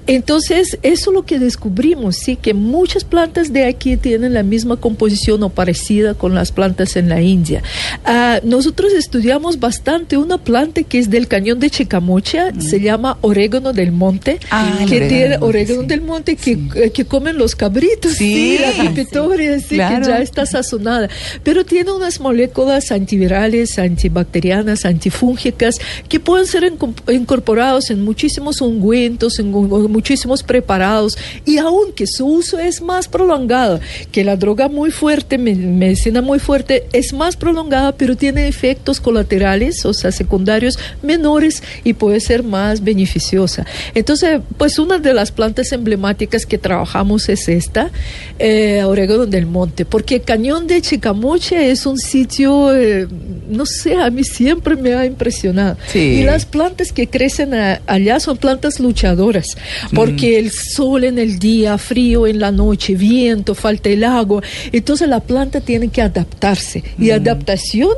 Entonces, 0.07 0.79
eso 0.83 1.11
es 1.11 1.15
lo 1.15 1.25
que 1.25 1.39
descubrimos, 1.39 2.17
sí, 2.17 2.37
que 2.37 2.55
muchas 2.71 3.05
plantas 3.05 3.53
de 3.53 3.65
aquí 3.67 3.97
tienen 3.97 4.35
la 4.35 4.43
misma 4.43 4.77
composición 4.77 5.43
o 5.43 5.49
parecida 5.50 6.15
con 6.15 6.35
las 6.35 6.53
plantas 6.53 6.97
en 6.97 7.09
la 7.09 7.21
India. 7.21 7.62
Ah, 8.05 8.41
nosotros 8.45 8.93
estudiamos 8.93 9.59
bastante 9.61 10.17
una 10.17 10.39
planta 10.39 10.83
que 10.83 10.99
es 10.99 11.11
del 11.11 11.27
cañón 11.29 11.59
de 11.61 11.71
Chicamocha, 11.71 12.53
se 12.61 12.81
llama 12.81 13.19
orégano 13.23 13.73
del 13.73 13.93
monte, 13.93 14.39
Ah, 14.50 14.77
que 14.89 14.97
orégano 14.97 15.09
tiene 15.09 15.29
del 15.29 15.31
monte, 15.41 15.47
orégano 15.47 15.81
sí. 15.83 15.87
del 15.87 16.00
monte 16.03 16.37
que, 16.37 16.59
eh, 16.77 16.91
que 16.91 17.05
comen 17.05 17.37
los 17.37 17.55
cabritos, 17.57 18.12
Sí, 18.12 18.57
sí, 18.57 18.59
la 18.61 18.85
pepitoria, 18.85 19.59
sí, 19.61 19.75
claro. 19.75 20.05
que 20.05 20.09
ya 20.12 20.19
está 20.19 20.47
sazonada, 20.47 21.09
pero 21.43 21.65
tiene 21.65 21.93
unas 21.93 22.21
moléculas 22.21 22.93
antivirales, 22.93 23.79
antibacterianas, 23.79 24.85
antifúngicas 24.85 25.77
que 26.09 26.21
pueden 26.21 26.47
ser 26.47 26.73
incorporados 27.09 27.91
en 27.91 28.03
muchísimos 28.05 28.61
ungüentos, 28.61 29.39
en, 29.39 29.53
gu- 29.53 29.89
muchísimos 29.89 30.43
preparados 30.43 31.17
y 31.45 31.59
aunque 31.59 32.07
su 32.07 32.27
uso 32.27 32.59
es 32.61 32.81
más 32.83 33.09
prolongado 33.09 33.81
que 34.12 34.25
la 34.25 34.37
droga 34.37 34.69
muy 34.69 34.90
fuerte, 34.90 35.38
me- 35.38 35.55
medicina 35.55 36.23
muy 36.23 36.38
fuerte, 36.38 36.85
es 36.93 37.12
más 37.12 37.37
prolongada 37.37 37.93
pero 37.93 38.17
tiene 38.17 38.49
efectos 38.49 39.00
colaterales, 39.00 39.85
o 39.85 39.93
sea, 39.95 40.12
secundarios 40.12 40.79
menores 41.02 41.62
y 41.85 41.93
puede 41.95 42.21
ser 42.21 42.43
más 42.43 42.83
beneficiosa. 42.83 43.67
Entonces, 43.95 44.40
pues 44.57 44.79
una 44.79 44.99
de 44.99 45.14
las 45.14 45.33
plantas 45.33 45.73
emblemáticas 45.73 46.47
que 46.47 46.59
trabajamos 46.59 47.29
es 47.29 47.49
esta, 47.49 47.90
eh, 48.38 48.83
orégano 48.85 49.26
del 49.26 49.47
monte, 49.47 49.85
porque 49.85 50.21
Cañón 50.21 50.67
de 50.67 50.81
Chicamocha 50.81 51.61
es 51.62 51.87
un 51.87 51.99
sitio, 51.99 52.75
eh, 52.75 53.07
no 53.49 53.67
sé, 53.67 53.95
a 53.97 54.11
mí 54.11 54.25
siempre 54.25 54.76
me 54.76 54.95
ha 54.95 55.05
impresionado. 55.07 55.76
Sí. 55.93 55.99
Y 55.99 56.23
las 56.23 56.45
plantas 56.45 56.93
que 56.93 57.09
crecen 57.09 57.55
a- 57.55 57.81
allá 57.87 58.21
son 58.21 58.37
plantas 58.37 58.81
luchadoras, 58.81 59.57
porque 59.95 60.38
el 60.38 60.50
sol 60.50 61.05
en 61.05 61.19
el 61.19 61.38
día, 61.38 61.76
frío 61.79 62.26
en 62.26 62.38
la 62.40 62.50
noche, 62.50 62.95
viento, 62.95 63.54
falta 63.54 63.88
el 63.88 64.04
agua, 64.04 64.42
entonces 64.73 65.09
la 65.09 65.21
planta 65.21 65.61
tiene 65.61 65.88
que 65.88 66.02
adaptarse. 66.02 66.83
Y 66.99 67.11
adaptación 67.11 67.92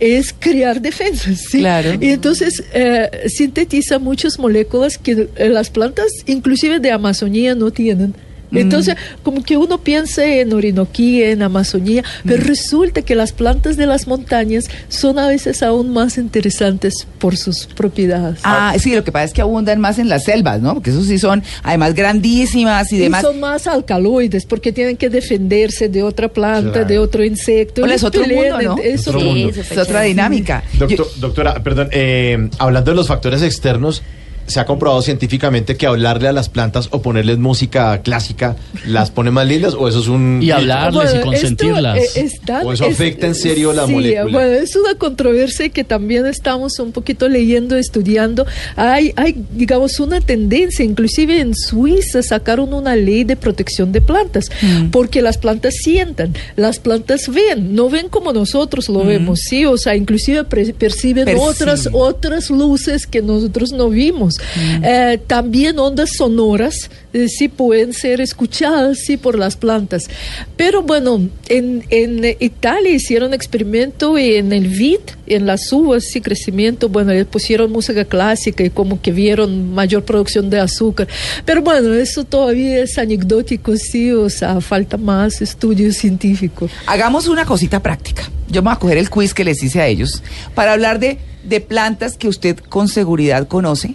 es 0.00 0.34
crear 0.38 0.80
defensas, 0.80 1.40
¿sí? 1.50 1.58
Claro. 1.60 1.92
Y 2.00 2.08
entonces 2.08 2.64
eh, 2.72 3.28
sintetiza 3.28 3.98
muchas 3.98 4.38
moléculas 4.38 4.98
que 4.98 5.28
eh, 5.36 5.48
las 5.48 5.70
plantas, 5.70 6.08
inclusive 6.26 6.80
de 6.80 6.90
Amazonía, 6.90 7.54
no 7.54 7.70
tienen. 7.70 8.14
Entonces, 8.52 8.94
como 9.22 9.42
que 9.42 9.56
uno 9.56 9.78
piensa 9.78 10.24
en 10.24 10.52
Orinoquía, 10.52 11.30
en 11.30 11.42
Amazonía, 11.42 12.04
pero 12.24 12.42
resulta 12.44 13.02
que 13.02 13.14
las 13.14 13.32
plantas 13.32 13.76
de 13.76 13.86
las 13.86 14.06
montañas 14.06 14.66
son 14.88 15.18
a 15.18 15.26
veces 15.28 15.62
aún 15.62 15.90
más 15.92 16.18
interesantes 16.18 17.06
por 17.18 17.36
sus 17.36 17.66
propiedades. 17.66 18.40
Ah, 18.44 18.74
sí, 18.78 18.94
lo 18.94 19.02
que 19.02 19.10
pasa 19.10 19.24
es 19.24 19.32
que 19.32 19.40
abundan 19.40 19.80
más 19.80 19.98
en 19.98 20.08
las 20.08 20.24
selvas, 20.24 20.60
¿no? 20.60 20.74
Porque 20.74 20.90
esos 20.90 21.06
sí 21.06 21.18
son 21.18 21.42
además 21.62 21.94
grandísimas 21.94 22.92
y 22.92 22.96
Y 22.96 22.98
demás. 23.00 23.22
son 23.22 23.40
más 23.40 23.66
alcaloides 23.66 24.46
porque 24.46 24.72
tienen 24.72 24.96
que 24.96 25.10
defenderse 25.10 25.88
de 25.88 26.02
otra 26.02 26.28
planta, 26.28 26.72
Claro. 26.72 26.88
de 26.88 26.98
otro 26.98 27.24
insecto. 27.24 27.82
Hola, 27.82 27.94
es 27.94 28.04
otro 28.04 28.22
pelean, 28.22 28.56
mundo, 28.64 28.76
¿no? 28.76 28.82
Es 28.82 29.08
Otro 29.08 29.18
otro 29.20 29.30
mundo. 29.32 29.52
Sí, 29.54 29.60
Es 29.70 29.78
otra 29.78 30.02
dinámica. 30.02 30.62
Doctor- 30.78 31.08
doctora, 31.18 31.54
perdón, 31.62 31.88
eh, 31.92 32.48
hablando 32.58 32.90
de 32.92 32.96
los 32.96 33.08
factores 33.08 33.42
externos, 33.42 34.02
se 34.46 34.60
ha 34.60 34.66
comprobado 34.66 35.00
científicamente 35.02 35.76
que 35.76 35.86
hablarle 35.86 36.28
a 36.28 36.32
las 36.32 36.48
plantas 36.48 36.88
o 36.90 37.00
ponerles 37.02 37.38
música 37.38 38.00
clásica 38.02 38.56
las 38.86 39.10
pone 39.10 39.30
más 39.30 39.46
lindas 39.46 39.74
o 39.74 39.88
eso 39.88 40.00
es 40.00 40.08
un 40.08 40.40
Y 40.42 40.50
hablarles 40.50 41.12
y 41.12 41.16
esto, 41.16 41.26
consentirlas. 41.26 41.98
eh, 41.98 42.08
está- 42.24 42.62
¿O 42.62 42.72
eso 42.72 42.84
afecta 42.86 43.26
en 43.26 43.34
serio 43.34 43.72
la 43.72 43.86
sí, 43.86 43.92
molécula? 43.92 44.24
Bueno, 44.32 44.52
es 44.52 44.76
una 44.76 44.94
controversia 44.96 45.68
que 45.70 45.84
también 45.84 46.26
estamos 46.26 46.78
un 46.78 46.92
poquito 46.92 47.28
leyendo, 47.28 47.76
estudiando. 47.76 48.46
Hay, 48.76 49.12
hay, 49.16 49.36
digamos, 49.52 49.98
una 50.00 50.20
tendencia, 50.20 50.84
inclusive 50.84 51.40
en 51.40 51.54
Suiza 51.54 52.22
sacaron 52.22 52.72
una 52.74 52.96
ley 52.96 53.24
de 53.24 53.36
protección 53.36 53.92
de 53.92 54.00
plantas, 54.00 54.50
Mm. 54.62 54.90
porque 54.90 55.22
las 55.22 55.38
plantas 55.38 55.74
sientan, 55.82 56.34
las 56.56 56.78
plantas 56.78 57.28
ven, 57.28 57.74
no 57.74 57.88
ven 57.88 58.08
como 58.08 58.32
nosotros 58.32 58.88
lo 58.88 59.04
vemos, 59.04 59.40
sí, 59.40 59.64
o 59.66 59.76
sea, 59.76 59.96
inclusive 59.96 60.44
Perciben. 60.44 61.28
otras 61.38 61.88
otras 61.92 62.50
luces 62.50 63.06
que 63.06 63.22
nosotros 63.22 63.72
no 63.72 63.88
vimos. 63.88 64.33
Eh, 64.82 65.20
también 65.26 65.78
ondas 65.78 66.10
sonoras 66.16 66.90
eh, 67.12 67.28
sí 67.28 67.48
pueden 67.48 67.92
ser 67.92 68.20
escuchadas 68.20 68.98
sí 68.98 69.16
por 69.16 69.38
las 69.38 69.56
plantas. 69.56 70.08
Pero 70.56 70.82
bueno, 70.82 71.28
en, 71.48 71.84
en 71.90 72.24
Italia 72.40 72.90
hicieron 72.90 73.34
experimento 73.34 74.18
en 74.18 74.52
el 74.52 74.68
vid, 74.68 75.00
en 75.26 75.46
las 75.46 75.72
uvas, 75.72 76.04
sí, 76.04 76.20
crecimiento, 76.20 76.88
bueno, 76.88 77.12
le 77.12 77.24
pusieron 77.24 77.70
música 77.70 78.04
clásica 78.04 78.64
y 78.64 78.70
como 78.70 79.00
que 79.00 79.12
vieron 79.12 79.72
mayor 79.72 80.04
producción 80.04 80.50
de 80.50 80.60
azúcar. 80.60 81.08
Pero 81.44 81.62
bueno, 81.62 81.94
eso 81.94 82.24
todavía 82.24 82.80
es 82.82 82.98
anecdótico, 82.98 83.76
sí, 83.76 84.10
o 84.12 84.28
sea, 84.28 84.60
falta 84.60 84.96
más 84.96 85.40
estudio 85.40 85.92
científico. 85.92 86.68
Hagamos 86.86 87.28
una 87.28 87.44
cosita 87.44 87.80
práctica. 87.80 88.28
Yo 88.48 88.62
me 88.62 88.66
voy 88.66 88.76
a 88.76 88.78
coger 88.78 88.98
el 88.98 89.10
quiz 89.10 89.34
que 89.34 89.44
les 89.44 89.62
hice 89.62 89.80
a 89.80 89.86
ellos 89.86 90.22
para 90.54 90.72
hablar 90.72 90.98
de, 90.98 91.18
de 91.44 91.60
plantas 91.60 92.16
que 92.16 92.28
usted 92.28 92.58
con 92.58 92.88
seguridad 92.88 93.48
conoce. 93.48 93.94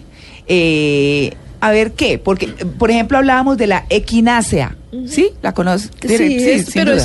Eh, 0.52 1.32
a 1.60 1.70
ver 1.70 1.92
qué, 1.92 2.18
porque, 2.18 2.48
por 2.78 2.90
ejemplo, 2.90 3.18
hablábamos 3.18 3.56
de 3.56 3.66
la 3.68 3.84
equinácea. 3.88 4.76
¿Sí? 5.06 5.28
¿La 5.40 5.52
conoce? 5.54 5.88
Sí, 6.08 6.38
es- 6.50 6.70
pero 6.74 6.90
duda. 6.90 7.04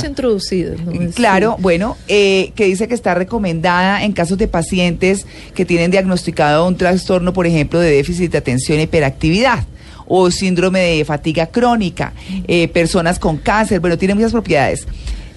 Es- 1.00 1.14
Claro, 1.14 1.56
bueno, 1.60 1.96
eh, 2.08 2.50
que 2.56 2.64
dice 2.64 2.88
que 2.88 2.94
está 2.94 3.14
recomendada 3.14 4.02
en 4.02 4.10
casos 4.12 4.36
de 4.38 4.48
pacientes 4.48 5.24
que 5.54 5.64
tienen 5.64 5.92
diagnosticado 5.92 6.66
un 6.66 6.76
trastorno, 6.76 7.32
por 7.32 7.46
ejemplo, 7.46 7.78
de 7.78 7.92
déficit 7.92 8.32
de 8.32 8.38
atención 8.38 8.80
e 8.80 8.82
hiperactividad 8.82 9.64
o 10.08 10.32
síndrome 10.32 10.80
de 10.80 11.04
fatiga 11.04 11.46
crónica, 11.46 12.12
eh, 12.48 12.66
personas 12.68 13.20
con 13.20 13.36
cáncer, 13.36 13.78
bueno, 13.78 13.96
tiene 13.96 14.14
muchas 14.16 14.32
propiedades. 14.32 14.84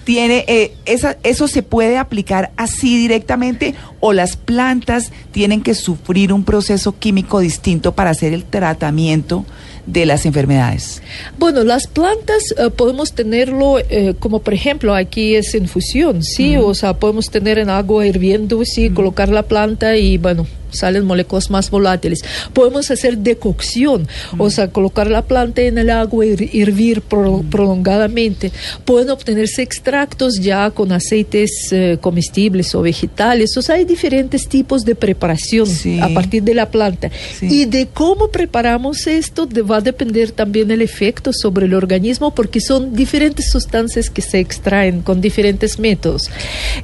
Tiene, 0.04 0.44
eh, 0.48 0.72
esa, 0.86 1.16
¿Eso 1.22 1.46
se 1.46 1.62
puede 1.62 1.98
aplicar 1.98 2.50
así 2.56 2.96
directamente 2.96 3.74
o 4.00 4.12
las 4.12 4.36
plantas 4.36 5.12
tienen 5.30 5.62
que 5.62 5.74
sufrir 5.74 6.32
un 6.32 6.44
proceso 6.44 6.98
químico 6.98 7.40
distinto 7.40 7.92
para 7.92 8.10
hacer 8.10 8.32
el 8.32 8.44
tratamiento 8.44 9.44
de 9.86 10.06
las 10.06 10.26
enfermedades? 10.26 11.02
Bueno, 11.38 11.64
las 11.64 11.86
plantas 11.86 12.42
eh, 12.56 12.70
podemos 12.70 13.12
tenerlo 13.12 13.78
eh, 13.78 14.14
como 14.18 14.40
por 14.40 14.54
ejemplo 14.54 14.94
aquí 14.94 15.34
es 15.34 15.54
infusión, 15.54 16.22
sí, 16.22 16.56
o 16.56 16.74
sea, 16.74 16.94
podemos 16.94 17.30
tener 17.30 17.58
en 17.58 17.70
agua 17.70 18.06
hirviendo, 18.06 18.64
sí, 18.64 18.90
colocar 18.90 19.28
la 19.28 19.42
planta 19.42 19.96
y 19.96 20.18
bueno, 20.18 20.46
salen 20.72 21.04
moléculas 21.04 21.50
más 21.50 21.70
volátiles. 21.70 22.20
Podemos 22.52 22.90
hacer 22.90 23.18
decocción, 23.18 24.06
o 24.38 24.50
sea, 24.50 24.68
colocar 24.68 25.10
la 25.10 25.22
planta 25.22 25.62
en 25.62 25.78
el 25.78 25.90
agua 25.90 26.26
y 26.26 26.30
hir- 26.36 26.50
hervir 26.62 27.02
pro- 27.02 27.44
prolongadamente. 27.50 28.52
Pueden 28.84 29.10
obtenerse 29.10 29.62
extractos 29.62 30.36
ya 30.40 30.70
con 30.70 30.92
aceites 30.92 31.68
eh, 31.72 31.98
comestibles 32.00 32.74
o 32.74 32.82
vegetales, 32.82 33.56
o 33.56 33.62
sea, 33.62 33.76
hay 33.76 33.84
diferentes 33.84 34.48
tipos 34.48 34.84
de 34.84 34.94
preparación 34.94 35.66
Sí. 35.66 35.98
a 36.00 36.08
partir 36.08 36.42
de 36.42 36.54
la 36.54 36.70
planta. 36.70 37.10
Sí. 37.38 37.46
Y 37.62 37.64
de 37.66 37.86
cómo 37.92 38.30
preparamos 38.30 39.06
esto 39.06 39.46
de- 39.46 39.62
va 39.62 39.76
a 39.78 39.80
depender 39.80 40.30
también 40.32 40.70
el 40.70 40.82
efecto 40.82 41.32
sobre 41.32 41.66
el 41.66 41.74
organismo 41.74 42.34
porque 42.34 42.60
son 42.60 42.94
diferentes 42.94 43.50
sustancias 43.50 44.10
que 44.10 44.22
se 44.22 44.38
extraen 44.40 45.02
con 45.02 45.20
diferentes 45.20 45.78
métodos. 45.78 46.30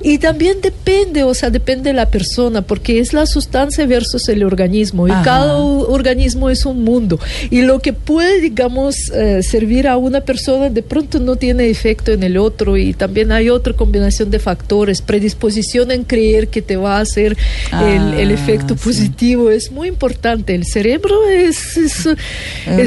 Y 0.03 0.19
también 0.19 0.61
depende, 0.61 1.23
o 1.25 1.35
sea, 1.35 1.51
depende 1.51 1.91
de 1.91 1.95
la 1.95 2.11
persona 2.11 2.63
porque 2.63 2.99
es 3.01 3.13
la 3.13 3.27
sustancia 3.27 3.76
versus 3.85 4.29
el 4.31 4.43
organismo 4.45 5.07
y 5.09 5.11
Ajá. 5.11 5.23
cada 5.23 5.57
organismo 5.59 6.49
es 6.49 6.65
un 6.65 6.83
mundo. 6.85 7.19
Y 7.51 7.63
lo 7.63 7.81
que 7.81 7.93
puede, 7.93 8.41
digamos, 8.41 8.97
eh, 9.15 9.43
servir 9.43 9.89
a 9.89 9.97
una 9.99 10.23
persona 10.23 10.71
de 10.71 10.83
pronto 10.83 11.19
no 11.21 11.37
tiene 11.37 11.69
efecto 11.69 12.13
en 12.13 12.23
el 12.23 12.39
otro 12.39 12.77
y 12.79 12.95
también 12.95 13.33
hay 13.33 13.51
otra 13.51 13.75
combinación 13.75 14.31
de 14.31 14.39
factores, 14.39 15.03
predisposición 15.03 15.91
en 15.91 16.05
creer 16.05 16.49
que 16.49 16.63
te 16.63 16.77
va 16.77 16.99
a 16.99 17.01
hacer 17.01 17.37
el, 17.73 18.15
el 18.15 18.31
Ah, 18.31 18.35
efecto 18.35 18.75
sí. 18.77 18.85
positivo 18.85 19.51
es 19.51 19.71
muy 19.73 19.89
importante. 19.89 20.55
El 20.55 20.65
cerebro 20.65 21.29
es, 21.29 21.77
es, 21.77 22.07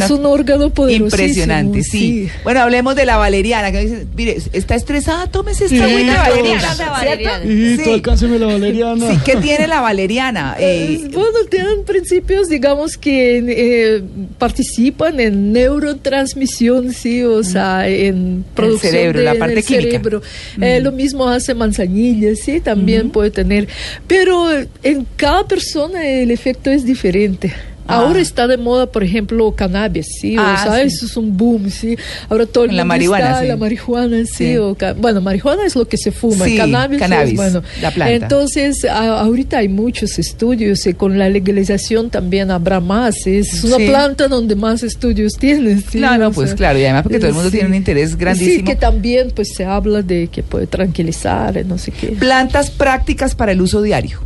un 0.10 0.25
órgano 0.25 0.69
poderosísimo. 0.69 1.05
Impresionante, 1.05 1.84
sí. 1.84 2.29
Bueno, 2.43 2.62
hablemos 2.62 2.96
de 2.96 3.05
la 3.05 3.17
valeriana, 3.17 3.72
que 3.72 3.79
dice, 3.81 4.05
mire, 4.15 4.38
está 4.53 4.75
estresada, 4.75 5.27
tómese 5.27 5.65
esta 5.65 5.75
Hijitos. 5.89 6.15
valeriana, 6.17 6.55
Esta 6.62 6.75
¿cierto? 6.75 6.93
valeriana. 6.93 7.46
Hijito, 7.46 7.84
Sí. 7.84 7.89
alcánceme 7.93 8.39
la 8.39 8.46
valeriana. 8.48 9.12
Sí, 9.12 9.17
¿qué 9.25 9.36
tiene 9.38 9.67
la 9.67 9.81
valeriana? 9.81 10.55
Eh, 10.60 10.78
Eh, 10.79 11.09
bueno, 11.13 11.38
tienen 11.50 11.83
principios, 11.86 12.48
digamos, 12.50 12.98
que 12.98 13.38
eh, 13.48 14.03
participan 14.38 15.19
en 15.19 15.51
neurotransmisión, 15.53 16.93
sí, 16.93 17.24
o 17.24 17.43
sea, 17.43 17.88
en 17.88 18.43
producción 18.55 18.91
cerebro, 18.93 19.19
de- 19.19 19.25
la 19.25 19.36
parte 19.36 19.63
química. 19.63 19.91
cerebro. 19.91 20.21
Eh, 20.62 20.79
lo 20.81 20.91
mismo 20.91 21.27
hace 21.27 21.53
manzanilla, 21.53 22.36
sí, 22.36 22.59
también 22.59 23.09
puede 23.09 23.31
tener. 23.31 23.67
Pero 24.07 24.51
eh, 24.51 24.67
en 24.83 25.05
cada 25.15 25.48
persona 25.48 26.07
el 26.07 26.31
efecto 26.31 26.69
es 26.69 26.86
diferente. 26.86 27.53
Ah. 27.89 28.01
Ahora 28.01 28.19
está 28.22 28.48
de 28.48 28.58
moda, 28.58 28.86
por 28.91 29.03
ejemplo, 29.03 29.51
cannabis, 29.55 30.05
sí, 30.22 30.36
Ah, 30.38 30.55
o 30.60 30.63
sea, 30.63 30.81
sí. 30.81 30.88
eso 30.88 31.05
es 31.08 31.17
un 31.17 31.36
boom, 31.36 31.69
sí. 31.72 31.98
Ahora 32.29 32.46
todo 32.46 32.65
el 32.65 32.75
la 32.75 32.84
mundo 32.84 32.88
marihuana, 32.89 33.25
está 33.29 33.41
sí. 33.41 33.48
la 33.48 33.58
marihuana, 33.58 34.25
sí, 34.25 34.34
Sí. 34.53 34.58
o 34.58 34.77
bueno, 34.98 35.22
marihuana 35.22 35.65
es 35.65 35.75
lo 35.75 35.88
que 35.88 35.98
se 35.98 36.12
fuma, 36.12 36.46
Sí, 36.46 36.55
cannabis, 36.55 37.00
cannabis, 37.00 37.31
es 37.31 37.36
bueno. 37.36 37.63
la 37.81 37.91
planta. 37.91 38.13
Entonces, 38.13 38.86
a- 38.86 39.22
ahorita 39.22 39.58
hay 39.58 39.69
muchos 39.69 40.19
estudios 40.19 40.86
y 40.86 40.93
con 40.93 41.17
la 41.17 41.29
legalización 41.29 42.10
también 42.10 42.51
habrá 42.51 42.79
más. 42.79 43.25
Es 43.25 43.63
una 43.63 43.77
Sí. 43.77 43.88
planta 43.88 44.27
donde 44.27 44.55
más 44.55 44.84
estudios 44.84 45.34
tienes. 45.34 45.86
sí, 45.89 45.98
Claro, 45.98 46.27
o 46.27 46.31
pues 46.31 46.50
sea, 46.50 46.58
claro, 46.58 46.77
y 46.79 46.84
además 46.84 47.03
porque 47.03 47.17
todo 47.19 47.29
el 47.29 47.34
mundo 47.34 47.50
sí. 47.50 47.55
tiene 47.58 47.69
un 47.69 47.75
interés 47.75 48.15
grandísimo. 48.17 48.55
Sí, 48.58 48.63
que 48.63 48.75
también 48.75 49.31
pues 49.36 49.50
se 49.55 49.65
habla 49.65 50.01
de 50.03 50.27
que 50.27 50.43
puede 50.43 50.67
tranquilizar, 50.67 51.58
eh, 51.58 51.63
no 51.63 51.78
sé 51.78 51.91
qué. 51.91 52.08
Plantas 52.10 52.69
prácticas 52.69 53.34
para 53.36 53.52
el 53.52 53.62
uso 53.62 53.82
diario. 53.82 54.19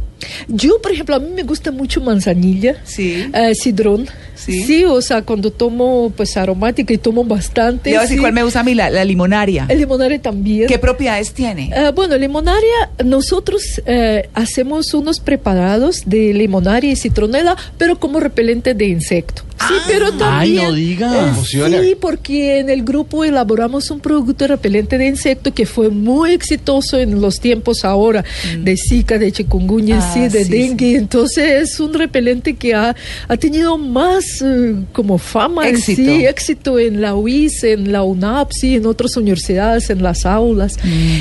Yo, 0.47 0.81
por 0.81 0.91
ejemplo, 0.91 1.15
a 1.15 1.19
mí 1.19 1.29
me 1.33 1.43
gusta 1.43 1.71
mucho 1.71 2.01
manzanilla. 2.01 2.77
Sí. 2.83 3.29
eh, 3.33 3.55
sidrón. 3.55 4.07
Sí. 4.35 4.83
o 4.83 5.01
sea, 5.01 5.21
cuando 5.21 5.51
tomo 5.51 6.11
pues 6.15 6.35
aromática 6.35 6.93
y 6.93 6.97
tomo 6.97 7.23
bastante. 7.23 7.91
Decir 7.91 8.17
sí. 8.17 8.17
cuál 8.17 8.33
me 8.33 8.43
gusta 8.43 8.59
a 8.59 8.63
mí, 8.63 8.75
la, 8.75 8.89
la 8.89 9.05
limonaria. 9.05 9.65
El 9.69 9.79
limonario 9.79 10.19
también. 10.19 10.67
¿Qué 10.67 10.77
propiedades 10.77 11.31
tiene? 11.33 11.71
Eh, 11.73 11.91
bueno, 11.95 12.17
limonaria, 12.17 12.89
nosotros 13.05 13.81
eh, 13.85 14.29
hacemos 14.33 14.93
unos 14.93 15.19
preparados 15.19 16.03
de 16.05 16.33
limonaria 16.33 16.91
y 16.91 16.95
citronela, 16.95 17.55
pero 17.77 17.99
como 17.99 18.19
repelente 18.19 18.73
de 18.73 18.85
insecto. 18.85 19.43
Sí, 19.67 19.73
pero 19.87 20.07
Ay, 20.07 20.17
también. 20.17 20.63
no 20.65 20.73
diga. 20.73 21.29
eh, 21.29 21.33
sí, 21.45 21.95
porque 21.99 22.59
en 22.59 22.69
el 22.69 22.83
grupo 22.83 23.23
elaboramos 23.23 23.89
un 23.91 23.99
producto 23.99 24.47
repelente 24.47 24.97
de 24.97 25.07
insecto 25.07 25.53
que 25.53 25.65
fue 25.65 25.89
muy 25.89 26.31
exitoso 26.31 26.97
en 26.99 27.21
los 27.21 27.39
tiempos 27.39 27.85
ahora 27.85 28.23
de 28.59 28.75
Zika, 28.77 29.17
de 29.17 29.31
chikungunya, 29.31 29.99
Ah, 30.01 30.11
sí, 30.13 30.21
de 30.27 30.43
sí, 30.45 30.49
dengue. 30.51 30.95
Entonces 30.95 31.71
es 31.71 31.79
un 31.79 31.93
repelente 31.93 32.55
que 32.55 32.73
ha, 32.73 32.95
ha 33.27 33.37
tenido 33.37 33.77
más 33.77 34.25
eh, 34.41 34.75
como 34.91 35.17
fama, 35.17 35.67
Éxito. 35.67 36.01
sí, 36.01 36.25
éxito 36.25 36.79
en 36.79 37.01
la 37.01 37.15
UIS, 37.15 37.63
en 37.63 37.91
la 37.91 38.03
UNAP, 38.03 38.51
sí, 38.51 38.75
en 38.75 38.85
otras 38.85 39.15
universidades, 39.17 39.89
en 39.89 40.03
las 40.03 40.25
aulas. 40.25 40.75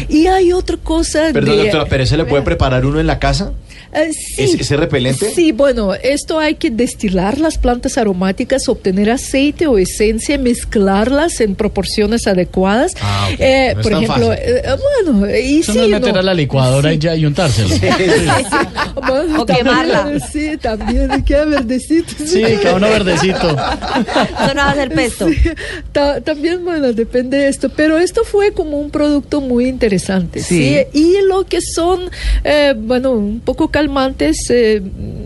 Y 0.08 0.26
hay 0.26 0.52
otra 0.52 0.76
cosa 0.76 1.30
Perdón, 1.32 1.56
de... 1.56 1.62
doctora, 1.64 1.86
¿pero 1.88 2.06
se 2.06 2.16
le 2.16 2.24
puede 2.24 2.42
preparar 2.42 2.84
uno 2.86 2.98
en 3.00 3.06
la 3.06 3.18
casa? 3.18 3.52
Eh, 3.92 4.10
sí. 4.12 4.42
¿Ese- 4.44 4.62
ese 4.62 4.76
repelente? 4.76 5.30
Sí, 5.34 5.52
bueno, 5.52 5.92
esto 5.94 6.38
hay 6.38 6.54
que 6.54 6.70
destilar 6.70 7.38
las 7.38 7.58
plantas 7.58 7.98
aromáticas, 7.98 8.68
obtener 8.68 9.10
aceite 9.10 9.66
o 9.66 9.76
esencia, 9.78 10.38
mezclarlas 10.38 11.40
en 11.40 11.54
proporciones 11.54 12.26
adecuadas. 12.26 12.94
Ah, 13.02 13.28
ok. 13.32 13.36
Eh, 13.38 13.70
No 13.74 13.80
es 13.80 13.86
por 13.86 13.92
ejemplo, 13.92 14.32
eh, 14.32 14.62
bueno, 15.04 15.30
y 15.36 15.60
Eso 15.60 15.72
sí, 15.72 15.78
no 15.78 15.84
es 15.84 15.90
meter 15.90 16.14
no. 16.14 16.20
a 16.20 16.22
la 16.22 16.34
licuadora 16.34 16.88
Sí. 16.90 16.96
y 16.96 16.98
ya 16.98 17.14
y 17.16 17.26
untárselo. 17.26 17.68
Bueno, 19.06 19.42
O 19.42 19.46
quemarla. 19.46 20.18
Sí, 20.32 20.56
también, 20.60 21.22
queda 21.24 21.44
verdecito. 21.44 22.12
Sí, 22.24 22.42
cada 22.62 22.76
uno 22.76 22.88
verdecito. 22.88 23.48
Eso 23.48 24.54
no 24.54 24.62
va 24.62 24.70
a 24.70 24.74
ser 24.74 24.90
pesto. 24.90 25.28
Sí, 25.28 25.36
ta- 25.92 26.20
también, 26.20 26.64
bueno, 26.64 26.92
depende 26.92 27.36
de 27.38 27.48
esto, 27.48 27.68
pero 27.70 27.98
esto 27.98 28.22
fue 28.24 28.52
como 28.52 28.78
un 28.78 28.90
producto 28.90 29.40
muy 29.40 29.66
interesante, 29.66 30.40
¿sí? 30.42 30.76
Sí. 30.92 30.98
Y 30.98 31.16
lo 31.26 31.44
que 31.46 31.60
son, 31.60 32.10
eh, 32.44 32.74
bueno, 32.76 33.12
un 33.12 33.40
poco 33.40 33.68
calmantes, 33.82 34.48
eh, 34.50 34.80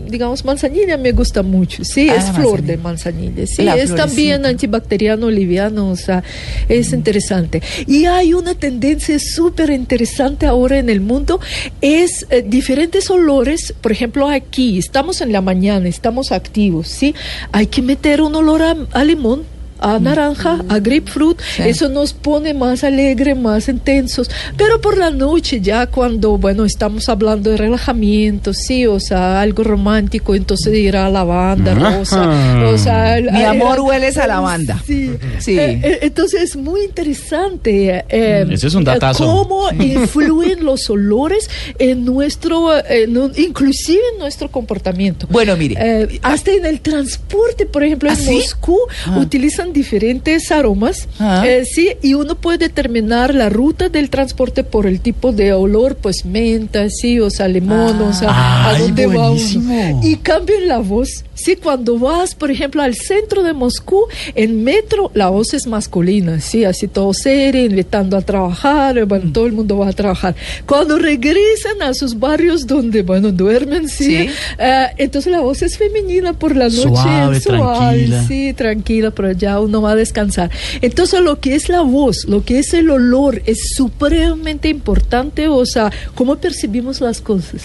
digamos, 0.09 0.43
manzanilla 0.43 0.97
me 0.97 1.11
gusta 1.11 1.43
mucho, 1.43 1.83
¿sí? 1.85 2.09
Ah, 2.09 2.15
es 2.15 2.31
flor 2.31 2.63
de 2.63 2.77
manzanilla. 2.77 3.45
¿sí? 3.45 3.63
La 3.63 3.75
es 3.75 3.93
también 3.93 4.45
antibacteriano, 4.47 5.29
liviano, 5.29 5.89
o 5.89 5.95
sea, 5.95 6.23
es 6.67 6.91
interesante. 6.91 7.61
Y 7.85 8.05
hay 8.05 8.33
una 8.33 8.55
tendencia 8.55 9.19
súper 9.19 9.69
interesante 9.69 10.47
ahora 10.47 10.79
en 10.79 10.89
el 10.89 11.01
mundo, 11.01 11.39
es 11.81 12.25
eh, 12.31 12.43
diferentes 12.45 13.11
olores, 13.11 13.75
por 13.79 13.91
ejemplo, 13.91 14.27
aquí, 14.27 14.79
estamos 14.79 15.21
en 15.21 15.31
la 15.31 15.41
mañana, 15.41 15.87
estamos 15.87 16.31
activos, 16.31 16.87
¿sí? 16.87 17.13
Hay 17.51 17.67
que 17.67 17.83
meter 17.83 18.21
un 18.21 18.33
olor 18.33 18.63
a, 18.63 18.75
a 18.91 19.03
limón. 19.03 19.56
A 19.79 19.99
naranja, 19.99 20.63
a 20.69 20.79
grapefruit, 20.79 21.39
Sí. 21.55 21.63
eso 21.63 21.89
nos 21.89 22.13
pone 22.13 22.53
más 22.53 22.83
alegre, 22.83 23.35
más 23.35 23.67
intensos, 23.69 24.29
pero 24.57 24.81
por 24.81 24.97
la 24.97 25.09
noche 25.09 25.61
ya 25.61 25.87
cuando, 25.87 26.37
bueno, 26.37 26.65
estamos 26.65 27.07
hablando 27.09 27.51
de 27.51 27.57
relajamiento, 27.57 28.53
sí, 28.53 28.85
o 28.85 28.99
sea, 28.99 29.41
algo 29.41 29.63
romántico, 29.63 30.35
entonces 30.35 30.73
irá 30.75 31.09
lavanda, 31.09 31.73
rosa, 31.73 32.29
o 32.65 32.77
sea... 32.77 33.17
Mi 33.21 33.43
amor 33.43 33.75
el- 33.77 33.81
hueles 33.81 34.17
a 34.17 34.27
lavanda. 34.27 34.81
Sí. 34.85 35.11
Sí. 35.39 35.57
Eh, 35.57 35.79
eh, 35.83 35.99
entonces 36.03 36.41
es 36.41 36.55
muy 36.55 36.81
interesante 36.83 38.03
eh, 38.09 38.45
Ese 38.51 38.67
es 38.67 38.73
un 38.75 38.83
eh, 38.83 38.85
datazo. 38.85 39.25
cómo 39.25 39.69
influyen 39.83 40.63
los 40.65 40.89
olores 40.89 41.49
en 41.79 42.05
nuestro, 42.05 42.75
eh, 42.77 43.03
en 43.03 43.17
un- 43.17 43.31
inclusive 43.37 44.01
en 44.13 44.19
nuestro 44.19 44.49
comportamiento. 44.49 45.27
Bueno, 45.29 45.55
mire. 45.57 45.75
Eh, 45.79 46.19
hasta 46.23 46.51
en 46.51 46.65
el 46.65 46.81
transporte, 46.81 47.65
por 47.65 47.83
ejemplo, 47.83 48.09
¿Ah, 48.09 48.13
en 48.13 48.19
sí? 48.19 48.31
Moscú 48.35 48.77
Ah. 49.05 49.17
utilizan 49.19 49.66
diferentes 49.73 50.51
aromas, 50.51 51.07
Ah. 51.19 51.43
eh, 51.47 51.63
sí, 51.65 51.89
y 52.01 52.13
uno 52.13 52.35
puede 52.35 52.57
determinar 52.59 53.33
la 53.33 53.49
ruta 53.49 53.89
del 53.89 54.09
transporte 54.09 54.63
por 54.63 54.85
el 54.87 54.99
tipo 55.01 55.31
de 55.31 55.53
olor, 55.53 55.95
pues 55.95 56.25
menta, 56.25 56.89
sí, 56.89 57.19
o 57.19 57.29
sea, 57.29 57.47
limón, 57.47 58.01
o 58.01 58.13
sea, 58.13 58.29
a 58.29 58.69
Ay, 58.71 58.81
dónde 58.83 59.07
va 59.07 59.29
buenísimo. 59.29 59.73
uno. 59.91 60.07
Y 60.07 60.15
cambia 60.17 60.55
en 60.57 60.67
la 60.67 60.79
voz. 60.79 61.23
Sí, 61.33 61.55
cuando 61.55 61.99
vas, 61.99 62.33
por 62.33 62.49
ejemplo, 62.49 62.81
al 62.81 62.95
centro 62.95 63.43
de 63.43 63.53
Moscú, 63.53 64.05
en 64.33 64.63
metro, 64.63 65.11
la 65.13 65.29
voz 65.29 65.53
es 65.53 65.67
masculina, 65.67 66.41
sí, 66.41 66.65
así 66.65 66.87
todo 66.87 67.13
serio, 67.13 67.63
invitando 67.63 68.17
a 68.17 68.21
trabajar, 68.21 68.97
eh, 68.97 69.05
Mm. 69.05 69.07
bueno, 69.07 69.31
todo 69.31 69.45
el 69.45 69.53
mundo 69.53 69.77
va 69.77 69.89
a 69.89 69.93
trabajar. 69.93 70.35
Cuando 70.65 70.97
regresan 70.97 71.81
a 71.81 71.93
sus 71.93 72.17
barrios 72.19 72.65
donde, 72.65 73.03
bueno, 73.03 73.31
duermen, 73.31 73.87
sí, 73.87 74.05
Sí. 74.27 74.29
eh, 74.57 74.87
entonces 74.97 75.31
la 75.31 75.41
voz 75.41 75.61
es 75.61 75.77
femenina 75.77 76.33
por 76.33 76.55
la 76.55 76.65
noche, 76.69 76.81
Suave, 76.81 77.39
suave, 77.39 77.97
tranquila. 77.97 78.23
sí, 78.27 78.53
tranquila, 78.53 79.11
pero 79.11 79.31
uno 79.59 79.81
va 79.81 79.91
a 79.91 79.95
descansar. 79.95 80.51
Entonces 80.81 81.21
lo 81.21 81.39
que 81.39 81.55
es 81.55 81.69
la 81.69 81.81
voz, 81.81 82.25
lo 82.27 82.43
que 82.43 82.59
es 82.59 82.73
el 82.73 82.89
olor, 82.89 83.41
es 83.45 83.73
supremamente 83.75 84.69
importante, 84.69 85.47
o 85.47 85.65
sea, 85.65 85.91
cómo 86.15 86.37
percibimos 86.37 87.01
las 87.01 87.21
cosas. 87.21 87.61